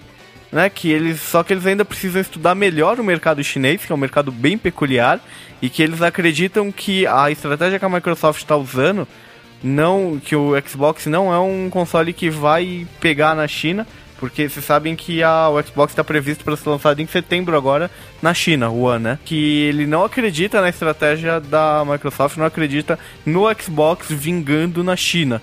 né? 0.56 0.70
Que 0.70 0.90
eles 0.90 1.20
só 1.20 1.42
que 1.42 1.52
eles 1.52 1.66
ainda 1.66 1.84
precisam 1.84 2.18
estudar 2.18 2.54
melhor 2.54 2.98
o 2.98 3.04
mercado 3.04 3.44
chinês, 3.44 3.84
que 3.84 3.92
é 3.92 3.94
um 3.94 3.98
mercado 3.98 4.32
bem 4.32 4.56
peculiar, 4.56 5.20
e 5.60 5.68
que 5.68 5.82
eles 5.82 6.00
acreditam 6.00 6.72
que 6.72 7.06
a 7.06 7.30
estratégia 7.30 7.78
que 7.78 7.84
a 7.84 7.88
Microsoft 7.90 8.40
está 8.40 8.56
usando 8.56 9.06
não 9.62 10.18
que 10.18 10.34
o 10.34 10.52
Xbox 10.66 11.06
não 11.06 11.32
é 11.32 11.38
um 11.38 11.68
console 11.68 12.12
que 12.14 12.30
vai 12.30 12.86
pegar 13.00 13.34
na 13.34 13.46
China, 13.46 13.86
porque 14.18 14.48
vocês 14.48 14.64
sabem 14.64 14.96
que 14.96 15.22
a, 15.22 15.50
o 15.50 15.62
Xbox 15.62 15.92
está 15.92 16.02
previsto 16.02 16.42
para 16.42 16.56
ser 16.56 16.70
lançado 16.70 17.00
em 17.00 17.06
setembro 17.06 17.54
agora 17.54 17.90
na 18.22 18.32
China, 18.32 18.70
o 18.70 18.98
né? 18.98 19.18
Que 19.26 19.64
ele 19.64 19.86
não 19.86 20.04
acredita 20.04 20.62
na 20.62 20.70
estratégia 20.70 21.38
da 21.38 21.84
Microsoft, 21.86 22.38
não 22.38 22.46
acredita 22.46 22.98
no 23.26 23.42
Xbox 23.60 24.06
vingando 24.08 24.82
na 24.82 24.96
China. 24.96 25.42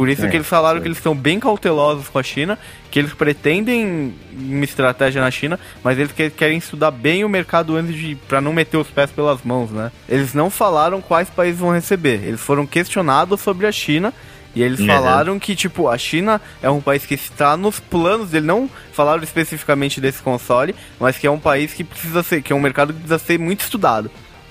Por 0.00 0.08
isso 0.08 0.24
é, 0.24 0.28
que 0.30 0.36
eles 0.38 0.46
falaram 0.46 0.78
é. 0.78 0.80
que 0.80 0.88
eles 0.88 0.96
estão 0.96 1.14
bem 1.14 1.38
cautelosos 1.38 2.08
com 2.08 2.18
a 2.18 2.22
China, 2.22 2.58
que 2.90 2.98
eles 2.98 3.12
pretendem 3.12 4.14
uma 4.32 4.64
estratégia 4.64 5.20
na 5.20 5.30
China, 5.30 5.60
mas 5.84 5.98
eles 5.98 6.10
querem 6.34 6.56
estudar 6.56 6.90
bem 6.90 7.22
o 7.22 7.28
mercado 7.28 7.76
antes 7.76 7.94
de 7.94 8.14
para 8.26 8.40
não 8.40 8.50
meter 8.50 8.78
os 8.78 8.86
pés 8.86 9.10
pelas 9.10 9.42
mãos, 9.42 9.70
né? 9.70 9.92
Eles 10.08 10.32
não 10.32 10.48
falaram 10.48 11.02
quais 11.02 11.28
países 11.28 11.60
vão 11.60 11.70
receber. 11.70 12.24
Eles 12.24 12.40
foram 12.40 12.66
questionados 12.66 13.42
sobre 13.42 13.66
a 13.66 13.72
China 13.72 14.10
e 14.54 14.62
eles 14.62 14.80
uhum. 14.80 14.86
falaram 14.86 15.38
que, 15.38 15.54
tipo, 15.54 15.86
a 15.86 15.98
China 15.98 16.40
é 16.62 16.70
um 16.70 16.80
país 16.80 17.04
que 17.04 17.12
está 17.12 17.54
nos 17.54 17.78
planos 17.78 18.30
dele, 18.30 18.46
não 18.46 18.70
falaram 18.94 19.22
especificamente 19.22 20.00
desse 20.00 20.22
console, 20.22 20.74
mas 20.98 21.18
que 21.18 21.26
é 21.26 21.30
um 21.30 21.38
país 21.38 21.74
que 21.74 21.84
precisa 21.84 22.22
ser, 22.22 22.40
que 22.40 22.54
é 22.54 22.56
um 22.56 22.60
mercado 22.60 22.94
que 22.94 23.00
precisa 23.00 23.18
ser 23.18 23.38
muito 23.38 23.60
estudado. 23.60 24.10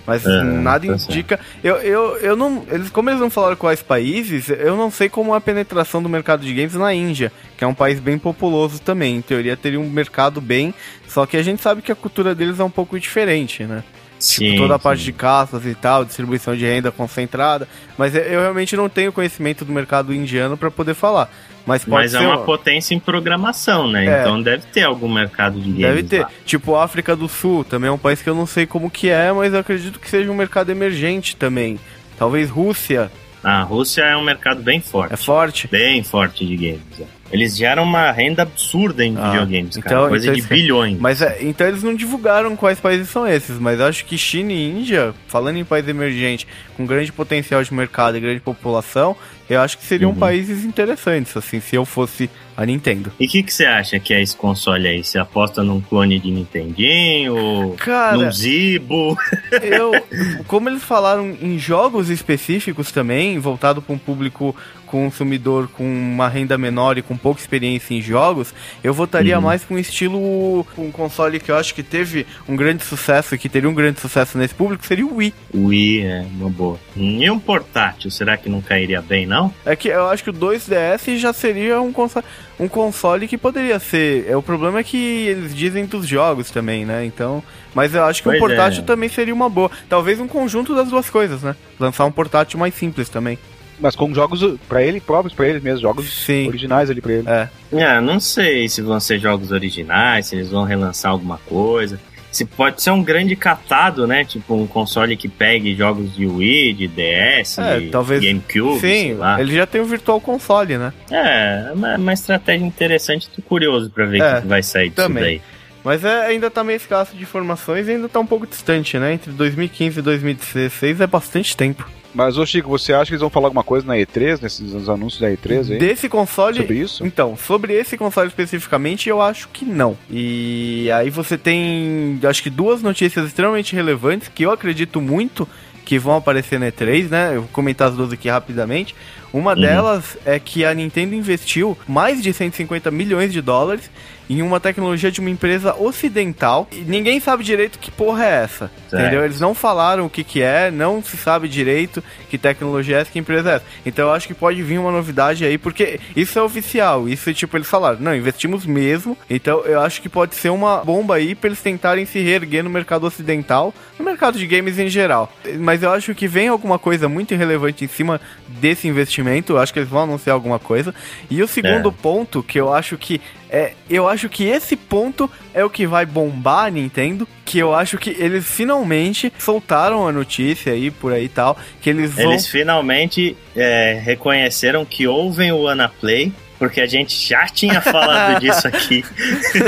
Mas 0.10 0.26
é, 0.26 0.42
nada 0.42 0.88
tá 0.88 0.94
indica. 0.94 1.40
Eu, 1.64 1.76
eu, 1.76 2.18
eu 2.18 2.36
não. 2.36 2.66
Eles, 2.72 2.90
como 2.90 3.12
eles 3.12 3.22
não 3.22 3.30
falaram 3.30 3.56
quais 3.56 3.84
países, 3.84 4.50
eu 4.50 4.76
não 4.76 4.90
sei 4.90 5.08
como 5.08 5.36
é 5.36 5.38
a 5.38 5.42
penetração 5.42 6.02
do 6.02 6.10
mercado 6.10 6.44
de 6.44 6.52
games 6.52 6.74
na 6.74 6.92
Índia, 6.92 7.32
que 7.56 7.64
é 7.64 7.68
um 7.68 7.76
país 7.76 8.00
bem 8.00 8.18
populoso 8.18 8.82
também. 8.82 9.18
Em 9.18 9.22
teoria 9.22 9.56
teria 9.56 9.80
um 9.80 9.88
mercado 9.88 10.42
bem. 10.42 10.74
Só 11.08 11.28
que 11.28 11.38
a 11.38 11.44
gente 11.44 11.62
sabe 11.62 11.84
que 11.84 11.92
a 11.92 11.96
cultura 11.96 12.34
deles 12.34 12.60
é 12.60 12.64
um 12.64 12.72
pouco 12.72 13.00
diferente, 13.00 13.64
né? 13.66 13.84
Tipo, 14.20 14.24
sim, 14.24 14.46
tipo, 14.52 14.58
toda 14.58 14.76
a 14.76 14.80
parte 14.80 15.04
de 15.04 15.14
caças 15.14 15.66
e 15.66 15.74
tal, 15.74 16.04
distribuição 16.04 16.56
de 16.56 16.66
renda 16.66 16.92
concentrada. 16.92 17.68
Mas 17.98 18.14
eu 18.14 18.42
realmente 18.42 18.76
não 18.76 18.90
tenho 18.90 19.14
conhecimento 19.14 19.64
do 19.64 19.72
mercado 19.72 20.14
indiano 20.14 20.58
para 20.58 20.70
poder 20.70 20.94
falar. 20.94 21.32
Mas, 21.66 21.86
Mas 21.86 22.14
é 22.14 22.20
uma 22.20 22.40
potência 22.40 22.96
em 22.96 23.00
programação, 23.00 23.88
né? 23.88 24.06
É. 24.06 24.22
Então 24.22 24.42
deve 24.42 24.66
ter 24.68 24.84
algum 24.84 25.12
mercado 25.12 25.60
de 25.60 25.70
games. 25.70 25.82
Deve 25.82 26.04
ter. 26.04 26.22
Lá. 26.22 26.32
Tipo, 26.46 26.76
África 26.76 27.16
do 27.16 27.30
Sul 27.30 27.64
também 27.64 27.90
é 27.90 27.92
um 27.92 27.98
país 27.98 28.22
que 28.22 28.30
eu 28.30 28.36
não 28.36 28.46
sei 28.46 28.66
como 28.66 28.90
que 28.90 29.10
é, 29.10 29.32
mas 29.32 29.54
eu 29.54 29.60
acredito 29.60 30.00
que 30.00 30.10
seja 30.10 30.32
um 30.32 30.36
mercado 30.36 30.72
emergente 30.72 31.36
também. 31.36 31.80
Talvez 32.18 32.50
Rússia. 32.50 33.12
A 33.44 33.62
Rússia 33.62 34.02
é 34.02 34.18
um 34.18 34.24
mercado 34.24 34.62
bem 34.62 34.82
forte. 34.82 35.14
É 35.14 35.18
forte? 35.18 35.68
Bem 35.68 36.04
forte 36.04 36.46
de 36.46 36.56
games. 36.56 37.00
É. 37.00 37.19
Eles 37.32 37.56
geram 37.56 37.84
uma 37.84 38.12
renda 38.12 38.44
absurda 38.44 39.06
em 39.06 39.16
ah, 39.18 39.32
videogames, 39.32 39.78
cara. 39.78 39.96
Então, 39.96 40.10
coisa 40.10 40.26
então 40.28 40.36
de 40.36 40.48
bilhões. 40.48 41.00
Mas 41.00 41.22
é, 41.22 41.38
então 41.42 41.68
eles 41.68 41.84
não 41.84 41.94
divulgaram 41.94 42.56
quais 42.56 42.80
países 42.80 43.10
são 43.10 43.28
esses, 43.28 43.60
mas 43.60 43.80
acho 43.80 44.06
que 44.06 44.18
China 44.18 44.52
e 44.52 44.70
Índia, 44.70 45.14
falando 45.28 45.58
em 45.58 45.66
país 45.66 45.88
emergente, 45.88 46.48
com 46.76 46.86
grande 46.86 47.12
potencial 47.12 47.64
de 47.64 47.74
mercado 47.74 48.18
e 48.18 48.20
grande 48.20 48.40
população, 48.40 49.16
eu 49.50 49.60
acho 49.62 49.78
que 49.78 49.86
seriam 49.86 50.12
uhum. 50.12 50.18
países 50.18 50.64
interessantes, 50.64 51.36
assim, 51.36 51.60
se 51.60 51.76
eu 51.76 51.84
fosse 51.84 52.30
a 52.56 52.66
Nintendo. 52.66 53.12
E 53.20 53.26
o 53.26 53.30
que, 53.30 53.42
que 53.42 53.52
você 53.52 53.66
acha 53.66 54.00
que 54.00 54.14
é 54.14 54.22
esse 54.22 54.36
console 54.36 54.88
aí? 54.88 55.04
Você 55.04 55.18
aposta 55.18 55.64
num 55.64 55.82
clone 55.82 56.20
de 56.20 56.30
Nintendinho? 56.30 57.74
Cara, 57.78 58.18
num 58.18 58.32
Zibo? 58.32 59.18
Eu, 59.62 59.92
como 60.46 60.70
eles 60.70 60.84
falaram 60.84 61.36
em 61.42 61.58
jogos 61.58 62.10
específicos 62.10 62.92
também, 62.92 63.40
voltado 63.40 63.82
para 63.82 63.96
um 63.96 63.98
público 63.98 64.56
consumidor 64.90 65.68
com 65.68 65.84
uma 65.84 66.28
renda 66.28 66.58
menor 66.58 66.98
e 66.98 67.02
com 67.02 67.16
pouca 67.16 67.40
experiência 67.40 67.94
em 67.94 68.02
jogos, 68.02 68.54
eu 68.84 68.94
votaria 68.94 69.38
uhum. 69.38 69.44
mais 69.44 69.64
com 69.64 69.76
um 69.76 69.78
estilo, 69.78 70.66
um 70.78 70.92
console 70.92 71.40
que 71.40 71.52
eu 71.52 71.56
acho 71.56 71.76
que 71.76 71.84
teve 71.84 72.26
um 72.48 72.56
grande 72.56 72.84
sucesso 72.84 73.36
e 73.36 73.38
que 73.38 73.48
teria 73.48 73.70
um 73.70 73.74
grande 73.74 74.00
sucesso 74.00 74.38
nesse 74.38 74.56
público, 74.56 74.86
seria 74.86 75.06
o 75.06 75.16
Wii. 75.16 75.34
O 75.54 75.68
Wii 75.68 76.06
é 76.06 76.26
uma 76.32 76.50
boa. 76.50 76.80
E 76.96 77.30
um 77.30 77.40
portátil, 77.40 78.10
será 78.10 78.36
que 78.36 78.50
não 78.50 78.62
cairia 78.62 79.02
bem, 79.02 79.26
não? 79.26 79.54
É 79.66 79.76
que 79.76 79.90
eu 79.90 80.08
acho 80.08 80.24
que 80.24 80.32
o 80.32 80.34
2DS 80.34 81.18
já 81.18 81.32
seria 81.32 81.80
um 81.80 81.94
console, 81.94 82.26
um 82.60 82.68
console 82.68 83.28
que 83.28 83.38
poderia 83.38 83.80
ser. 83.80 84.26
É, 84.28 84.36
o 84.36 84.42
problema 84.42 84.80
é 84.80 84.84
que 84.84 84.98
eles 84.98 85.56
dizem 85.56 85.86
dos 85.86 86.08
jogos 86.08 86.50
também, 86.50 86.86
né? 86.86 87.06
Então. 87.06 87.44
Mas 87.74 87.94
eu 87.94 88.04
acho 88.04 88.24
que 88.24 88.30
pois 88.30 88.38
um 88.38 88.40
portátil 88.40 88.82
é. 88.82 88.86
também 88.86 89.10
seria 89.10 89.34
uma 89.34 89.50
boa. 89.50 89.70
Talvez 89.88 90.20
um 90.20 90.28
conjunto 90.28 90.76
das 90.76 90.90
duas 90.90 91.10
coisas, 91.10 91.44
né? 91.44 91.56
Lançar 91.80 92.06
um 92.06 92.12
portátil 92.12 92.60
mais 92.60 92.74
simples 92.74 93.08
também. 93.10 93.38
Mas 93.80 93.96
com 93.96 94.14
jogos 94.14 94.42
para 94.68 94.84
ele, 94.84 95.00
próprios 95.00 95.34
para 95.34 95.48
eles 95.48 95.64
mesmos, 95.64 95.82
jogos 95.82 96.12
Sim. 96.12 96.48
originais 96.48 96.90
ali 96.90 97.02
para 97.02 97.14
ele. 97.14 97.30
É. 97.30 97.50
é, 97.72 98.02
não 98.02 98.20
sei 98.20 98.68
se 98.68 98.82
vão 98.82 99.00
ser 99.00 99.20
jogos 99.20 99.52
originais, 99.52 100.28
se 100.28 100.36
eles 100.36 100.50
vão 100.50 100.64
relançar 100.64 101.12
alguma 101.12 101.38
coisa. 101.38 102.00
Se 102.32 102.46
pode 102.46 102.82
ser 102.82 102.92
um 102.92 103.02
grande 103.02 103.36
catado, 103.36 104.06
né? 104.06 104.24
Tipo 104.24 104.54
um 104.54 104.68
console 104.68 105.18
que 105.18 105.28
pegue 105.28 105.74
jogos 105.76 106.14
de 106.16 106.28
Wii, 106.28 106.74
de 106.74 106.88
DS, 106.88 107.58
é, 107.58 107.80
de 107.80 107.90
talvez... 107.90 108.22
GameCube. 108.22 108.80
Sim, 108.80 109.18
ele 109.40 109.56
já 109.56 109.66
tem 109.66 109.82
o 109.82 109.86
Virtual 109.86 110.22
Console, 110.22 110.78
né? 110.78 110.94
É, 111.10 111.72
uma, 111.74 111.96
uma 111.96 112.14
estratégia 112.14 112.66
interessante, 112.66 113.28
tô 113.36 113.42
curioso 113.42 113.90
para 113.90 114.06
ver 114.06 114.22
o 114.22 114.24
é, 114.24 114.42
que 114.42 114.48
vai 114.48 114.62
sair 114.62 114.90
disso 114.90 115.08
também. 115.08 115.24
daí. 115.24 115.42
Mas 115.84 116.04
é, 116.04 116.28
ainda 116.28 116.52
tá 116.52 116.64
meio 116.64 116.78
escasso 116.78 117.16
de 117.16 117.24
informações 117.24 117.88
e 117.88 117.92
ainda 117.92 118.08
tá 118.08 118.20
um 118.20 118.26
pouco 118.26 118.46
distante, 118.46 119.00
né? 119.00 119.14
Entre 119.14 119.32
2015 119.32 120.00
e 120.00 120.02
2016 120.02 121.02
é 121.02 121.08
bastante 121.08 121.56
tempo. 121.58 121.90
Mas, 122.14 122.38
ô 122.38 122.46
Chico, 122.46 122.70
você 122.70 122.94
acha 122.94 123.06
que 123.06 123.14
eles 123.14 123.22
vão 123.22 123.30
falar 123.30 123.48
alguma 123.48 123.64
coisa 123.64 123.86
na 123.86 123.96
E3, 123.96 124.42
nesses 124.42 124.90
anúncios 124.90 125.22
da 125.22 125.30
E3 125.30 125.74
aí? 125.74 125.78
Desse 125.80 126.10
console? 126.10 126.58
Sobre 126.58 126.78
isso? 126.78 127.06
Então, 127.06 127.38
sobre 127.38 127.74
esse 127.74 127.98
console 127.98 128.28
especificamente, 128.28 129.08
eu 129.10 129.22
acho 129.22 129.48
que 129.50 129.64
não. 129.66 129.98
E 130.10 130.90
aí 130.92 131.10
você 131.10 131.38
tem, 131.38 132.20
acho 132.24 132.42
que 132.42 132.50
duas 132.50 132.82
notícias 132.82 133.28
extremamente 133.28 133.76
relevantes 133.76 134.28
que 134.28 134.44
eu 134.44 134.52
acredito 134.52 135.00
muito 135.00 135.48
que 135.86 135.98
vão 135.98 136.16
aparecer 136.16 136.60
na 136.60 136.72
E3, 136.72 137.10
né? 137.10 137.32
Eu 137.36 137.42
vou 137.42 137.50
comentar 137.52 137.90
as 137.90 137.96
duas 137.96 138.12
aqui 138.12 138.30
rapidamente. 138.30 138.96
Uma 139.34 139.54
uhum. 139.54 139.62
delas 139.62 140.18
é 140.26 140.40
que 140.40 140.66
a 140.66 140.74
Nintendo 140.74 141.16
investiu 141.16 141.78
mais 141.88 142.22
de 142.22 142.34
150 142.34 142.90
milhões 142.92 143.32
de 143.32 143.42
dólares 143.42 143.90
em 144.30 144.44
uma 144.44 144.60
tecnologia 144.60 145.12
de 145.12 145.20
uma 145.20 145.30
empresa 145.30 145.76
ocidental. 145.76 146.68
E 146.72 146.82
ninguém 146.82 147.20
sabe 147.20 147.44
direito 147.44 147.80
que 147.80 147.90
porra 147.90 148.26
é 148.26 148.44
essa. 148.44 148.72
Certo. 148.88 149.02
Entendeu? 149.02 149.26
Eles 149.26 149.40
não 149.40 149.56
falaram 149.56 150.06
o 150.06 150.10
que, 150.10 150.24
que 150.24 150.42
é, 150.42 150.70
não 150.70 151.02
se 151.02 151.18
sabe 151.18 151.50
direito 151.50 152.04
que 152.30 152.38
tecnologia 152.38 152.98
é 152.98 153.02
essa, 153.02 153.12
que 153.12 153.18
empresa 153.18 153.50
é 153.52 153.56
essa. 153.56 153.66
Então 153.86 154.08
eu 154.08 154.14
acho 154.14 154.28
que 154.28 154.34
pode 154.34 154.62
vir 154.62 154.78
uma 154.78 154.92
novidade 154.92 155.44
aí, 155.44 155.58
porque 155.58 156.00
isso 156.16 156.38
é 156.38 156.42
oficial. 156.42 157.10
Isso, 157.10 157.34
tipo, 157.34 157.58
eles 157.58 157.68
falaram, 157.68 158.00
não, 158.00 158.16
investimos 158.16 158.66
mesmo. 158.66 159.18
Então 159.28 159.62
eu 159.62 159.82
acho 159.82 160.02
que 160.02 160.08
pode 160.08 160.36
ser 160.36 160.50
uma 160.50 160.84
bomba 160.84 161.16
aí 161.16 161.34
pra 161.34 161.48
eles 161.48 161.62
tentarem 161.62 162.06
se 162.06 162.20
reerguer 162.20 162.64
no 162.64 162.70
mercado 162.70 163.08
ocidental, 163.08 163.74
no 163.98 164.06
mercado 164.06 164.38
de 164.38 164.46
games 164.46 164.78
em 164.78 164.90
geral. 164.90 165.34
Mas 165.60 165.82
eu 165.82 165.92
acho 165.92 166.14
que 166.14 166.28
vem 166.28 166.48
alguma 166.48 166.78
coisa 166.78 167.10
muito 167.10 167.34
relevante 167.34 167.84
em 167.84 167.88
cima 167.88 168.22
desse 168.48 168.88
investimento. 168.88 169.19
Eu 169.54 169.60
acho 169.60 169.74
que 169.74 169.80
eles 169.80 169.90
vão 169.90 170.04
anunciar 170.04 170.34
alguma 170.34 170.60
coisa. 170.60 170.94
E 171.30 171.42
o 171.42 171.48
segundo 171.48 171.90
é. 171.90 172.02
ponto, 172.02 172.44
que 172.44 172.60
eu 172.60 172.74
acho 172.74 172.98
que 172.98 173.22
é, 173.50 173.74
eu 173.90 174.08
acho 174.08 174.30
que 174.30 174.46
esse 174.46 174.76
ponto 174.76 175.30
é 175.54 175.66
o 175.66 175.70
que 175.70 175.88
vai 175.88 176.06
bombar 176.06 176.66
a 176.66 176.70
Nintendo. 176.70 177.28
Que 177.44 177.60
eu 177.60 177.74
acho 177.74 177.98
que 177.98 178.12
eles 178.12 178.46
finalmente 178.46 179.34
soltaram 179.40 180.08
a 180.08 180.12
notícia 180.12 180.74
aí 180.74 180.92
por 180.92 181.12
aí 181.12 181.26
e 181.26 181.30
tal. 181.30 181.58
Que 181.82 181.90
eles 181.90 182.14
vão. 182.14 182.32
Eles 182.32 182.48
finalmente 182.48 183.36
é, 183.56 184.00
reconheceram 184.04 184.86
que 184.86 185.08
ouvem 185.08 185.52
o 185.52 185.68
Anaplay 185.68 186.32
porque 186.60 186.82
a 186.82 186.86
gente 186.86 187.16
já 187.16 187.48
tinha 187.48 187.82
falado 187.82 188.40
disso 188.42 188.68
aqui. 188.68 189.04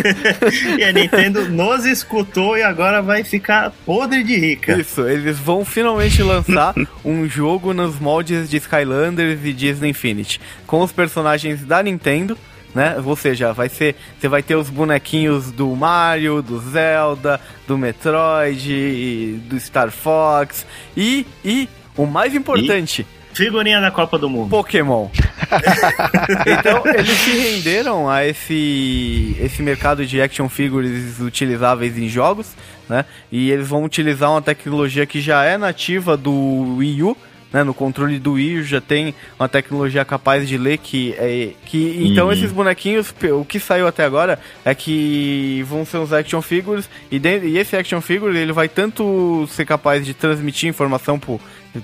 e 0.78 0.84
a 0.84 0.92
Nintendo 0.92 1.48
nos 1.50 1.86
escutou 1.86 2.58
e 2.58 2.62
agora 2.62 3.02
vai 3.02 3.24
ficar 3.24 3.72
podre 3.86 4.24
de 4.24 4.36
rica. 4.36 4.80
Isso, 4.80 5.08
eles 5.08 5.40
vão 5.40 5.64
finalmente 5.64 6.22
lançar 6.22 6.76
um 7.04 7.28
jogo 7.28 7.74
nos 7.74 7.98
moldes 7.98 8.50
de 8.50 8.58
Skylanders 8.58 9.40
e 9.44 9.54
Disney 9.54 9.90
Infinity, 9.90 10.42
com 10.68 10.82
os 10.82 10.92
personagens 10.92 11.66
da 11.66 11.82
Nintendo 11.82 12.38
né? 12.74 12.96
Ou 13.04 13.16
seja, 13.16 13.52
vai 13.52 13.70
ser, 13.70 13.96
você 14.18 14.28
vai 14.28 14.42
ter 14.42 14.56
os 14.56 14.70
bonequinhos 14.70 15.52
do 15.52 15.68
Mario, 15.76 16.42
do 16.42 16.58
Zelda, 16.60 17.40
do 17.68 17.78
Metroid, 17.78 19.42
do 19.46 19.60
Star 19.60 19.92
Fox 19.92 20.66
e 20.96 21.26
e 21.44 21.68
o 21.98 22.06
mais 22.06 22.34
importante, 22.34 23.02
e? 23.02 23.21
Figurinha 23.34 23.80
da 23.80 23.92
Copa 23.92 24.18
do 24.18 24.30
Mundo. 24.30 24.50
Pokémon. 24.50 25.08
então, 26.60 26.84
eles 26.86 27.18
se 27.18 27.32
renderam 27.32 28.10
a 28.10 28.26
esse, 28.26 29.36
esse 29.40 29.62
mercado 29.62 30.06
de 30.06 30.22
action 30.22 30.48
figures 30.50 31.20
utilizáveis 31.20 31.98
em 31.98 32.08
jogos, 32.08 32.56
né? 32.88 33.06
E 33.32 33.52
eles 33.52 33.68
vão 33.68 33.84
utilizar 33.84 34.32
uma 34.32 34.42
tecnologia 34.42 35.06
que 35.06 35.22
já 35.22 35.44
é 35.44 35.58
nativa 35.58 36.16
do 36.18 36.78
Wii 36.78 37.04
U, 37.04 37.18
né, 37.52 37.64
no 37.64 37.74
controle 37.74 38.18
do 38.18 38.34
Wii 38.34 38.64
já 38.64 38.80
tem 38.80 39.14
uma 39.38 39.50
tecnologia 39.50 40.06
capaz 40.06 40.48
de 40.48 40.58
ler 40.58 40.78
que 40.78 41.14
é 41.18 41.52
que 41.66 42.02
então 42.06 42.28
uhum. 42.28 42.32
esses 42.32 42.52
bonequinhos 42.52 43.14
o 43.38 43.44
que 43.44 43.60
saiu 43.60 43.88
até 43.88 44.06
agora 44.06 44.40
é 44.64 44.74
que 44.74 45.64
vão 45.68 45.84
ser 45.84 45.98
os 45.98 46.14
action 46.14 46.42
figures 46.42 46.90
e, 47.12 47.20
dentro, 47.20 47.48
e 47.48 47.58
esse 47.58 47.76
action 47.76 48.00
figure 48.00 48.38
ele 48.38 48.54
vai 48.54 48.70
tanto 48.70 49.46
ser 49.50 49.66
capaz 49.66 50.06
de 50.06 50.14
transmitir 50.14 50.70
informação 50.70 51.20
pro 51.20 51.40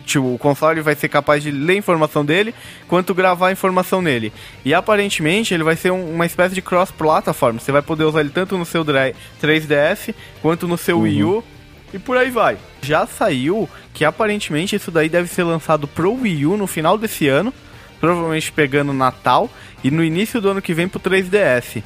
Tipo, 0.06 0.34
o 0.34 0.38
console 0.38 0.82
vai 0.82 0.96
ser 0.96 1.08
capaz 1.08 1.42
de 1.42 1.50
ler 1.50 1.78
informação 1.78 2.26
dele, 2.26 2.54
quanto 2.88 3.14
gravar 3.14 3.52
informação 3.52 4.02
nele. 4.02 4.34
E 4.66 4.74
aparentemente 4.74 5.54
ele 5.54 5.64
vai 5.64 5.76
ser 5.76 5.92
um, 5.92 6.14
uma 6.14 6.26
espécie 6.26 6.54
de 6.54 6.62
cross-platform. 6.62 7.58
Você 7.58 7.72
vai 7.72 7.82
poder 7.82 8.04
usar 8.04 8.20
ele 8.20 8.30
tanto 8.30 8.58
no 8.58 8.66
seu 8.66 8.84
3DS 8.84 10.14
quanto 10.42 10.68
no 10.68 10.78
seu 10.78 10.98
uhum. 10.98 11.04
Wii 11.04 11.24
U 11.24 11.44
e 11.94 12.00
por 12.00 12.18
aí 12.18 12.30
vai. 12.30 12.58
Já 12.82 13.06
saiu 13.06 13.70
que 13.94 14.04
aparentemente 14.04 14.76
isso 14.76 14.92
daí 14.92 15.08
deve 15.08 15.28
ser 15.30 15.44
lançado 15.44 15.88
pro 15.88 16.14
Wii 16.14 16.46
U 16.46 16.58
no 16.58 16.68
final 16.68 16.98
desse 16.98 17.28
ano, 17.28 17.54
provavelmente 18.00 18.52
pegando 18.52 18.94
Natal 18.94 19.50
e 19.84 19.90
no 19.90 20.04
início 20.04 20.42
do 20.42 20.50
ano 20.50 20.62
que 20.62 20.74
vem 20.74 20.88
pro 20.88 21.00
3DS. 21.00 21.82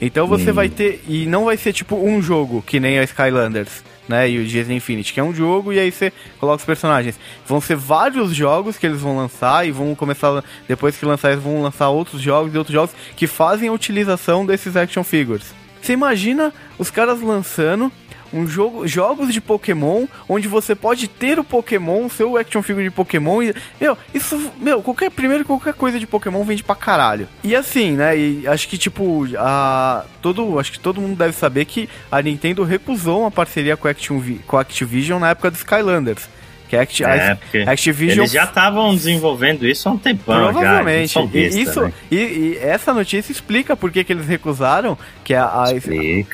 Então 0.00 0.26
você 0.26 0.50
hum. 0.50 0.54
vai 0.54 0.68
ter 0.68 1.02
e 1.08 1.26
não 1.26 1.46
vai 1.46 1.56
ser 1.56 1.72
tipo 1.72 1.96
um 1.96 2.20
jogo 2.20 2.62
que 2.62 2.80
nem 2.80 2.98
a 2.98 3.04
Skylanders, 3.04 3.82
né, 4.08 4.28
e 4.28 4.38
o 4.38 4.44
Disney 4.44 4.76
Infinity, 4.76 5.12
que 5.12 5.20
é 5.20 5.22
um 5.22 5.34
jogo 5.34 5.72
e 5.72 5.78
aí 5.78 5.90
você 5.90 6.12
coloca 6.38 6.58
os 6.58 6.64
personagens. 6.64 7.18
Vão 7.46 7.60
ser 7.60 7.76
vários 7.76 8.34
jogos 8.34 8.76
que 8.76 8.86
eles 8.86 9.00
vão 9.00 9.16
lançar 9.16 9.66
e 9.66 9.70
vão 9.70 9.94
começar 9.94 10.42
depois 10.68 10.96
que 10.96 11.06
lançar 11.06 11.32
eles 11.32 11.42
vão 11.42 11.62
lançar 11.62 11.88
outros 11.88 12.20
jogos 12.20 12.54
e 12.54 12.58
outros 12.58 12.74
jogos 12.74 12.94
que 13.16 13.26
fazem 13.26 13.68
a 13.68 13.72
utilização 13.72 14.44
desses 14.44 14.76
action 14.76 15.02
figures. 15.02 15.54
Você 15.80 15.92
imagina 15.92 16.52
os 16.78 16.90
caras 16.90 17.20
lançando 17.20 17.92
um 18.34 18.46
jogo, 18.46 18.86
jogos 18.86 19.32
de 19.32 19.40
Pokémon, 19.40 20.06
onde 20.28 20.48
você 20.48 20.74
pode 20.74 21.06
ter 21.06 21.38
o 21.38 21.44
Pokémon, 21.44 22.08
seu 22.08 22.36
action 22.36 22.62
figure 22.62 22.84
de 22.84 22.90
Pokémon 22.90 23.40
e, 23.42 23.54
meu, 23.80 23.96
isso, 24.12 24.52
meu, 24.60 24.82
qualquer 24.82 25.10
primeiro 25.10 25.44
qualquer 25.44 25.74
coisa 25.74 25.98
de 26.00 26.06
Pokémon 26.06 26.42
vende 26.42 26.64
pra 26.64 26.74
caralho. 26.74 27.28
E 27.44 27.54
assim, 27.54 27.92
né, 27.92 28.18
e 28.18 28.46
acho 28.46 28.68
que 28.68 28.76
tipo, 28.76 29.26
a 29.38 30.04
todo, 30.20 30.58
acho 30.58 30.72
que 30.72 30.80
todo 30.80 31.00
mundo 31.00 31.16
deve 31.16 31.32
saber 31.32 31.64
que 31.64 31.88
a 32.10 32.20
Nintendo 32.20 32.64
recusou 32.64 33.20
uma 33.20 33.30
parceria 33.30 33.76
com 33.76 33.86
a, 33.86 33.92
Activision, 33.92 34.38
com 34.46 34.58
Activision 34.58 35.20
na 35.20 35.30
época 35.30 35.50
dos 35.50 35.60
Skylanders. 35.60 36.28
Que 36.68 36.76
Act 36.76 37.04
é, 37.04 37.38
Activision. 37.66 38.20
Eles 38.20 38.32
já 38.32 38.44
estavam 38.44 38.94
desenvolvendo 38.94 39.66
isso 39.66 39.88
há 39.88 39.92
um 39.92 39.98
tempão. 39.98 40.52
Provavelmente. 40.52 41.12
Já, 41.12 41.20
e, 41.32 41.62
isso, 41.62 41.82
né? 41.82 41.92
e, 42.10 42.16
e, 42.16 42.58
essa 42.62 42.92
notícia 42.94 43.32
explica 43.32 43.76
por 43.76 43.90
que, 43.90 44.02
que 44.02 44.12
eles 44.12 44.26
recusaram. 44.26 44.96
Que 45.22 45.34
a, 45.34 45.44
a, 45.44 45.64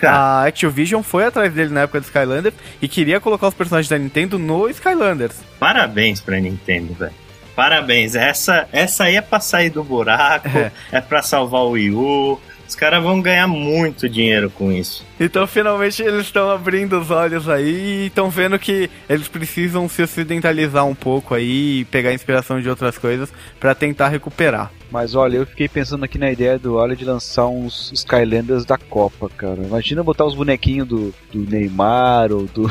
a, 0.09 0.47
Activision 0.47 1.03
foi 1.03 1.25
atrás 1.25 1.53
dele 1.53 1.71
na 1.71 1.83
época 1.83 2.01
do 2.01 2.05
Skylanders 2.05 2.55
e 2.81 2.89
queria 2.89 3.21
colocar 3.21 3.49
os 3.49 3.55
personagens 3.55 3.89
da 3.89 3.99
Nintendo 3.99 4.39
no 4.39 4.69
Skylanders. 4.69 5.37
Parabéns 5.59 6.21
pra 6.21 6.39
Nintendo, 6.39 6.95
velho. 6.95 7.13
Parabéns. 7.55 8.15
Essa, 8.15 8.69
essa 8.73 9.05
aí 9.05 9.17
é 9.17 9.21
pra 9.21 9.41
sair 9.41 9.71
do 9.71 9.85
buraco, 9.85 10.49
é, 10.49 10.73
é 10.93 11.01
pra 11.01 11.23
salvar 11.23 11.63
o 11.63 11.71
Wii 11.71 11.91
U, 11.91 12.41
os 12.71 12.77
caras 12.77 13.03
vão 13.03 13.21
ganhar 13.21 13.49
muito 13.49 14.09
dinheiro 14.09 14.49
com 14.49 14.71
isso. 14.71 15.05
Então, 15.19 15.45
finalmente, 15.45 16.03
eles 16.03 16.23
estão 16.23 16.49
abrindo 16.51 17.01
os 17.01 17.11
olhos 17.11 17.49
aí 17.49 18.05
e 18.05 18.07
estão 18.07 18.31
vendo 18.31 18.57
que 18.61 18.89
eles 19.09 19.27
precisam 19.27 19.89
se 19.89 20.01
ocidentalizar 20.03 20.87
um 20.87 20.95
pouco 20.95 21.35
aí 21.35 21.81
e 21.81 21.85
pegar 21.87 22.15
inspiração 22.15 22.61
de 22.61 22.71
outras 22.71 22.97
coisas 22.97 23.33
para 23.59 23.75
tentar 23.75 24.09
recuperar. 24.09 24.71
Mas 24.91 25.15
olha, 25.15 25.37
eu 25.37 25.47
fiquei 25.47 25.69
pensando 25.69 26.05
aqui 26.05 26.19
na 26.19 26.31
ideia 26.31 26.59
do 26.59 26.75
Olha 26.75 26.97
de 26.97 27.05
lançar 27.05 27.47
uns 27.47 27.93
Skylanders 27.93 28.65
da 28.65 28.77
Copa, 28.77 29.31
cara. 29.37 29.63
Imagina 29.63 30.03
botar 30.03 30.25
os 30.25 30.35
bonequinhos 30.35 30.89
do, 30.89 31.15
do 31.33 31.49
Neymar 31.49 32.33
ou 32.33 32.47
do. 32.47 32.69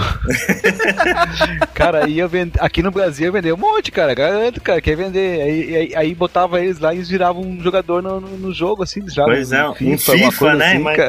cara, 1.73 2.10
ia 2.10 2.27
vender. 2.27 2.60
Aqui 2.62 2.84
no 2.84 2.91
Brasil 2.91 3.27
ia 3.27 3.32
vender 3.32 3.53
um 3.53 3.58
monte, 3.58 3.91
cara. 3.91 4.13
Garanto, 4.13 4.60
cara, 4.60 4.82
quer 4.82 4.97
vender. 4.97 5.41
Aí, 5.41 5.75
aí, 5.75 5.95
aí 5.95 6.15
botava 6.15 6.60
eles 6.60 6.79
lá 6.79 6.93
e 6.93 6.97
eles 6.97 7.10
viravam 7.10 7.41
um 7.41 7.62
jogador 7.62 8.03
no, 8.03 8.19
no, 8.19 8.38
no 8.38 8.53
jogo, 8.53 8.84
assim, 8.84 9.01
já. 9.10 9.23
Pois 9.23 9.53
é, 9.53 9.73
FIFA, 9.73 10.12
um 10.12 10.17
FIFA, 10.17 10.55
né? 10.55 10.73
Assim, 10.73 10.84
Mas... 10.84 10.99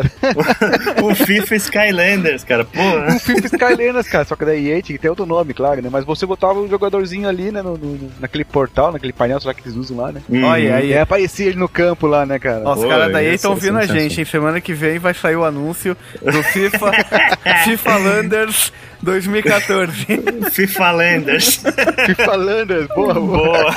o 1.02 1.14
FIFA 1.26 1.56
Skylanders, 1.56 2.44
cara, 2.44 2.64
porra. 2.64 3.16
O 3.16 3.18
FIFA 3.18 3.46
Skylanders, 3.46 4.08
cara. 4.08 4.24
Só 4.24 4.36
que 4.36 4.44
daí 4.44 4.70
EA 4.70 4.82
tinha 4.82 4.96
que 4.96 5.02
ter 5.02 5.10
outro 5.10 5.26
nome, 5.26 5.52
claro, 5.54 5.82
né? 5.82 5.88
Mas 5.90 6.04
você 6.04 6.24
botava 6.24 6.60
um 6.60 6.68
jogadorzinho 6.68 7.28
ali, 7.28 7.50
né? 7.50 7.62
No, 7.62 7.76
no, 7.76 8.10
naquele 8.20 8.44
portal, 8.44 8.92
naquele 8.92 9.12
painel, 9.12 9.40
será 9.40 9.52
que 9.52 9.62
eles 9.62 9.76
usam 9.76 9.96
lá, 9.96 10.12
né? 10.12 10.22
Hum. 10.30 10.44
Olha, 10.44 10.76
aí. 10.76 10.99
É, 11.00 11.02
aparecia 11.02 11.46
ele 11.46 11.58
no 11.58 11.68
campo 11.68 12.06
lá, 12.06 12.26
né, 12.26 12.38
cara? 12.38 12.62
Ó, 12.64 12.74
os 12.74 12.84
caras 12.84 13.10
daí 13.10 13.34
estão 13.34 13.56
vindo 13.56 13.78
a 13.78 13.86
gente, 13.86 14.20
em 14.20 14.24
semana 14.24 14.60
que 14.60 14.74
vem 14.74 14.98
vai 14.98 15.14
sair 15.14 15.36
o 15.36 15.44
anúncio 15.44 15.96
do 16.20 16.42
FIFA 16.42 16.92
FIFA 17.64 17.96
Landers 17.96 18.72
2014. 19.00 20.06
FIFA 20.52 20.90
Landers. 20.90 21.62
FIFA 22.06 22.36
Landers, 22.36 22.88
boa, 22.88 23.14
boa. 23.14 23.46
boa. 23.46 23.76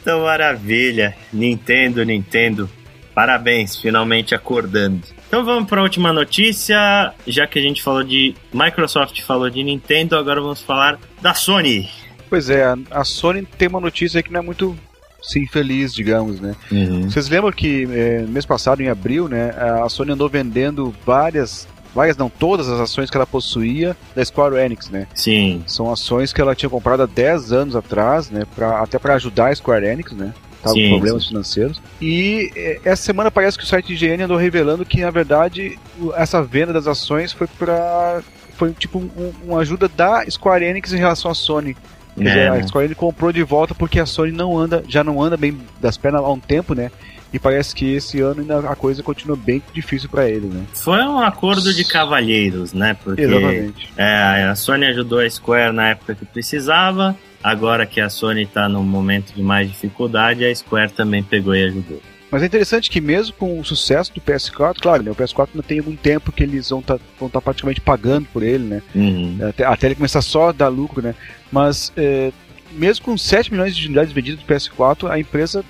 então, 0.00 0.22
maravilha. 0.22 1.16
Nintendo, 1.32 2.04
Nintendo. 2.04 2.70
Parabéns, 3.12 3.76
finalmente 3.76 4.36
acordando. 4.36 5.02
Então 5.26 5.44
vamos 5.44 5.68
para 5.68 5.80
a 5.80 5.82
última 5.82 6.12
notícia. 6.12 7.12
Já 7.26 7.44
que 7.48 7.58
a 7.58 7.62
gente 7.62 7.82
falou 7.82 8.04
de 8.04 8.36
Microsoft, 8.54 9.20
falou 9.22 9.50
de 9.50 9.64
Nintendo, 9.64 10.16
agora 10.16 10.40
vamos 10.40 10.62
falar 10.62 10.96
da 11.20 11.34
Sony. 11.34 11.90
Pois 12.28 12.50
é, 12.50 12.64
a 12.90 13.04
Sony 13.04 13.46
tem 13.56 13.68
uma 13.68 13.80
notícia 13.80 14.22
que 14.22 14.32
não 14.32 14.40
é 14.40 14.42
muito 14.42 14.76
sim 15.22 15.46
feliz, 15.46 15.92
digamos, 15.92 16.40
né? 16.40 16.54
Uhum. 16.70 17.10
Vocês 17.10 17.28
lembram 17.28 17.52
que 17.52 17.88
é, 17.90 18.22
mês 18.22 18.46
passado, 18.46 18.80
em 18.80 18.88
abril, 18.88 19.28
né, 19.28 19.50
a 19.82 19.88
Sony 19.88 20.12
andou 20.12 20.28
vendendo 20.28 20.94
várias 21.04 21.66
várias 21.94 22.16
não, 22.16 22.28
todas 22.28 22.68
as 22.68 22.78
ações 22.78 23.10
que 23.10 23.16
ela 23.16 23.26
possuía 23.26 23.96
da 24.14 24.24
Square 24.24 24.56
Enix, 24.56 24.88
né? 24.90 25.08
Sim. 25.14 25.64
São 25.66 25.90
ações 25.90 26.32
que 26.32 26.40
ela 26.40 26.54
tinha 26.54 26.68
comprado 26.68 27.02
há 27.02 27.06
10 27.06 27.52
anos 27.52 27.74
atrás, 27.74 28.30
né? 28.30 28.44
Pra, 28.54 28.82
até 28.82 28.98
para 28.98 29.14
ajudar 29.14 29.48
a 29.48 29.54
Square 29.54 29.86
Enix, 29.86 30.12
né? 30.12 30.32
Tava 30.62 30.74
sim, 30.74 30.84
com 30.84 30.90
problemas 30.96 31.22
sim. 31.22 31.28
financeiros. 31.30 31.82
E 32.00 32.52
é, 32.54 32.80
essa 32.84 33.02
semana 33.02 33.30
parece 33.30 33.56
que 33.56 33.64
o 33.64 33.66
site 33.66 33.92
IGN 33.92 34.24
andou 34.24 34.36
revelando 34.36 34.84
que, 34.84 35.00
na 35.00 35.10
verdade, 35.10 35.78
essa 36.14 36.42
venda 36.42 36.72
das 36.72 36.86
ações 36.86 37.32
foi 37.32 37.46
para 37.46 38.22
foi 38.54 38.72
tipo 38.72 38.98
um, 38.98 39.32
uma 39.44 39.60
ajuda 39.60 39.88
da 39.88 40.24
Square 40.28 40.64
Enix 40.64 40.92
em 40.92 40.98
relação 40.98 41.30
à 41.30 41.34
Sony. 41.34 41.76
Dizer, 42.18 42.38
é. 42.38 42.48
a 42.48 42.66
Square 42.66 42.86
Enix 42.86 42.98
comprou 42.98 43.32
de 43.32 43.42
volta 43.42 43.74
porque 43.74 44.00
a 44.00 44.06
Sony 44.06 44.32
não 44.32 44.58
anda, 44.58 44.82
já 44.88 45.02
não 45.02 45.22
anda 45.22 45.36
bem 45.36 45.56
das 45.80 45.96
pernas 45.96 46.22
há 46.22 46.28
um 46.28 46.40
tempo, 46.40 46.74
né? 46.74 46.90
E 47.32 47.38
parece 47.38 47.74
que 47.74 47.92
esse 47.92 48.20
ano 48.20 48.40
ainda 48.40 48.60
a 48.60 48.74
coisa 48.74 49.02
continua 49.02 49.36
bem 49.36 49.62
difícil 49.74 50.08
para 50.08 50.28
ele, 50.28 50.46
né? 50.46 50.64
Foi 50.72 51.00
um 51.02 51.18
acordo 51.18 51.74
de 51.74 51.84
cavalheiros, 51.84 52.72
né? 52.72 52.96
Porque 53.04 53.22
Exatamente. 53.22 53.92
É, 53.96 54.44
a 54.50 54.54
Sony 54.54 54.86
ajudou 54.86 55.20
a 55.20 55.28
Square 55.28 55.74
na 55.74 55.90
época 55.90 56.14
que 56.14 56.24
precisava. 56.24 57.14
Agora 57.42 57.86
que 57.86 58.00
a 58.00 58.08
Sony 58.08 58.42
está 58.42 58.68
num 58.68 58.82
momento 58.82 59.32
de 59.34 59.42
mais 59.42 59.68
dificuldade, 59.68 60.44
a 60.44 60.54
Square 60.54 60.92
também 60.92 61.22
pegou 61.22 61.54
e 61.54 61.64
ajudou. 61.64 62.00
Mas 62.30 62.42
é 62.42 62.46
interessante 62.46 62.90
que 62.90 63.00
mesmo 63.00 63.34
com 63.34 63.58
o 63.58 63.64
sucesso 63.64 64.12
do 64.12 64.20
PS4, 64.20 64.76
claro, 64.80 65.02
né, 65.02 65.10
o 65.10 65.14
PS4 65.14 65.48
ainda 65.54 65.62
tem 65.62 65.78
algum 65.78 65.96
tempo 65.96 66.30
que 66.30 66.42
eles 66.42 66.68
vão 66.68 66.80
estar 66.80 66.98
tá, 66.98 67.28
tá 67.32 67.40
praticamente 67.40 67.80
pagando 67.80 68.26
por 68.32 68.42
ele, 68.42 68.64
né? 68.64 68.82
Uhum. 68.94 69.38
Até, 69.48 69.64
até, 69.64 69.86
ele 69.86 69.94
começar 69.94 70.20
só 70.20 70.50
a 70.50 70.52
dar 70.52 70.68
lucro, 70.68 71.00
né? 71.00 71.14
Mas 71.50 71.90
é, 71.96 72.30
mesmo 72.72 73.04
com 73.04 73.16
7 73.16 73.50
milhões 73.50 73.74
de 73.74 73.86
unidades 73.86 74.12
vendidas 74.12 74.40
do 74.40 74.46
PS4, 74.46 75.10
a 75.10 75.18
empresa 75.18 75.64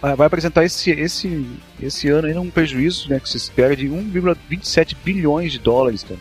ah, 0.00 0.14
vai 0.14 0.28
apresentar 0.28 0.64
esse, 0.64 0.90
esse, 0.92 1.44
esse 1.82 2.08
ano 2.08 2.28
ainda 2.28 2.40
um 2.40 2.50
prejuízo 2.50 3.10
né, 3.10 3.18
que 3.18 3.28
se 3.28 3.36
espera 3.36 3.74
de 3.74 3.88
1,27 3.88 4.96
bilhões 5.04 5.52
de 5.52 5.58
dólares. 5.58 6.04
Cara. 6.04 6.20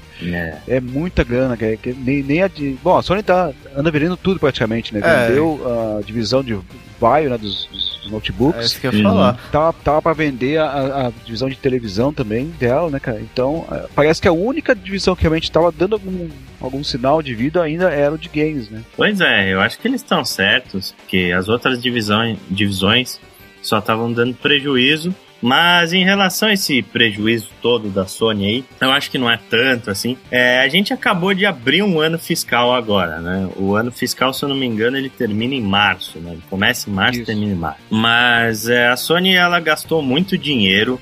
É. 0.68 0.78
é 0.78 0.80
muita 0.80 1.24
grana, 1.24 1.56
que, 1.56 1.78
que 1.78 1.94
nem, 1.94 2.24
nem 2.24 2.42
a 2.42 2.48
de. 2.48 2.78
Bom, 2.84 2.98
a 2.98 3.04
Sony 3.04 3.22
tá, 3.22 3.52
anda 3.76 3.92
vendendo 3.92 4.18
tudo 4.18 4.40
praticamente, 4.40 4.94
né? 4.94 5.02
É. 5.04 5.28
Vendeu 5.28 5.62
a 5.98 6.02
divisão 6.02 6.44
de 6.44 6.58
Vaio, 7.00 7.30
né, 7.30 7.38
dos, 7.38 7.66
dos, 7.66 7.87
notebooks. 8.12 8.62
É 8.62 8.66
isso 8.66 8.80
que 8.80 8.88
eu 8.88 8.94
ia 8.94 9.04
falar. 9.04 9.34
Uhum. 9.34 9.52
Tava, 9.52 9.74
tava 9.74 10.02
pra 10.02 10.14
vender 10.14 10.58
a, 10.60 11.08
a, 11.08 11.12
divisão 11.26 11.50
de 11.50 11.56
televisão 11.56 12.14
também 12.14 12.48
dela, 12.60 12.90
né, 12.90 13.00
cara? 13.00 13.20
Então, 13.22 13.66
é, 13.72 13.86
parece 13.96 14.22
que 14.22 14.28
a 14.28 14.34
única 14.34 14.76
divisão 14.76 15.16
que 15.16 15.22
realmente 15.22 15.52
tava 15.52 15.72
dando 15.72 15.94
algum, 15.94 16.30
algum 16.60 16.84
sinal 16.84 17.22
de 17.22 17.34
vida 17.34 17.62
ainda 17.62 17.90
era 17.90 18.14
o 18.14 18.18
de 18.18 18.30
games, 18.30 18.70
né? 18.70 18.84
Pois 18.96 19.22
é, 19.22 19.54
eu 19.54 19.62
acho 19.62 19.80
que 19.80 19.88
eles 19.88 20.02
estão 20.02 20.24
certos, 20.24 20.94
porque 20.98 21.34
as 21.36 21.48
outras 21.48 21.82
divisões, 21.82 22.38
divisões 22.50 23.20
só 23.62 23.80
estavam 23.80 24.12
dando 24.12 24.34
prejuízo. 24.34 25.14
Mas 25.42 25.94
em 25.94 26.04
relação 26.04 26.50
a 26.50 26.54
esse 26.54 26.82
prejuízo 26.82 27.50
todo 27.62 27.90
da 27.90 28.08
Sony 28.08 28.46
aí, 28.46 28.66
eu 28.82 28.92
acho 28.92 29.12
que 29.12 29.18
não 29.18 29.30
é 29.30 29.40
tanto 29.50 29.92
assim. 29.92 30.18
É, 30.32 30.62
a 30.62 30.68
gente 30.68 30.94
acabou 30.94 31.34
de 31.34 31.46
abrir 31.46 31.84
um 31.84 32.00
ano 32.00 32.18
fiscal 32.18 32.74
agora, 32.74 33.20
né? 33.20 33.50
O 33.56 33.76
ano 33.76 33.92
fiscal, 33.92 34.34
se 34.34 34.44
eu 34.44 34.50
não 34.50 34.56
me 34.56 34.66
engano, 34.66 34.98
ele 34.98 35.10
termina 35.10 35.54
em 35.54 35.62
março, 35.62 36.20
né? 36.20 36.32
Ele 36.32 36.44
começa 36.50 36.90
em 36.90 36.94
março 36.94 37.22
e 37.22 37.26
termina 37.26 37.52
em 37.52 37.56
março. 37.56 37.82
Mas 37.90 38.68
é, 38.68 38.88
a 38.88 38.98
Sony, 38.98 39.36
ela 39.36 39.60
gastou 39.60 40.02
muito 40.02 40.38
dinheiro 40.38 41.00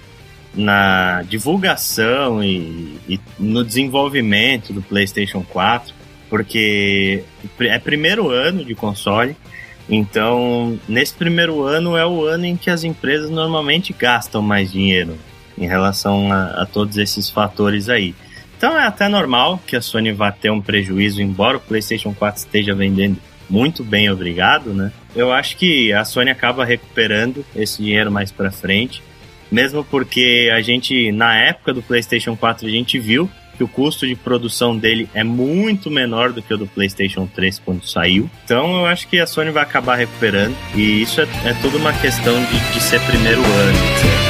na 0.53 1.21
divulgação 1.23 2.43
e, 2.43 2.97
e 3.07 3.19
no 3.37 3.63
desenvolvimento 3.63 4.71
do 4.71 4.81
PlayStation 4.81 5.43
4, 5.43 5.93
porque 6.29 7.23
é 7.59 7.79
primeiro 7.79 8.29
ano 8.29 8.63
de 8.63 8.73
console 8.73 9.35
então, 9.89 10.79
nesse 10.87 11.13
primeiro 11.13 11.63
ano 11.63 11.95
é 11.95 12.05
o 12.05 12.25
ano 12.25 12.45
em 12.45 12.57
que 12.57 12.69
as 12.69 12.83
empresas 12.83 13.29
normalmente 13.29 13.93
gastam 13.93 14.41
mais 14.41 14.71
dinheiro 14.71 15.17
em 15.57 15.67
relação 15.67 16.31
a, 16.31 16.63
a, 16.63 16.65
todos 16.65 16.97
esses 16.97 17.29
fatores 17.29 17.87
aí. 17.87 18.15
Então 18.57 18.77
é 18.77 18.85
até 18.85 19.07
normal 19.07 19.61
que 19.65 19.75
a 19.75 19.81
Sony 19.81 20.11
vá 20.11 20.31
ter 20.31 20.49
um 20.49 20.61
prejuízo, 20.61 21.21
embora 21.21 21.57
o 21.57 21.61
PlayStation 21.61 22.13
4 22.13 22.39
esteja 22.39 22.73
vendendo 22.73 23.17
muito 23.49 23.83
bem, 23.83 24.09
obrigado, 24.09 24.73
né? 24.73 24.91
Eu 25.15 25.31
acho 25.31 25.55
que 25.57 25.93
a 25.93 26.03
Sony 26.03 26.31
acaba 26.31 26.65
recuperando 26.65 27.45
esse 27.55 27.83
dinheiro 27.83 28.11
mais 28.11 28.31
para 28.31 28.49
frente, 28.49 29.03
mesmo 29.51 29.83
porque 29.83 30.49
a 30.51 30.61
gente 30.61 31.11
na 31.11 31.37
época 31.37 31.73
do 31.73 31.81
PlayStation 31.81 32.35
4 32.35 32.67
a 32.67 32.71
gente 32.71 32.97
viu 32.97 33.29
que 33.55 33.63
o 33.63 33.67
custo 33.67 34.05
de 34.05 34.15
produção 34.15 34.77
dele 34.77 35.09
é 35.13 35.23
muito 35.23 35.89
menor 35.89 36.31
do 36.31 36.41
que 36.41 36.53
o 36.53 36.57
do 36.57 36.67
PlayStation 36.67 37.27
3 37.27 37.59
quando 37.59 37.85
saiu. 37.85 38.29
Então 38.43 38.79
eu 38.79 38.85
acho 38.85 39.07
que 39.07 39.19
a 39.19 39.27
Sony 39.27 39.51
vai 39.51 39.63
acabar 39.63 39.95
recuperando. 39.95 40.55
E 40.75 41.01
isso 41.01 41.21
é, 41.21 41.27
é 41.45 41.53
tudo 41.61 41.77
uma 41.77 41.93
questão 41.93 42.33
de, 42.45 42.73
de 42.73 42.79
ser 42.81 42.99
primeiro 43.01 43.41
ano. 43.41 44.24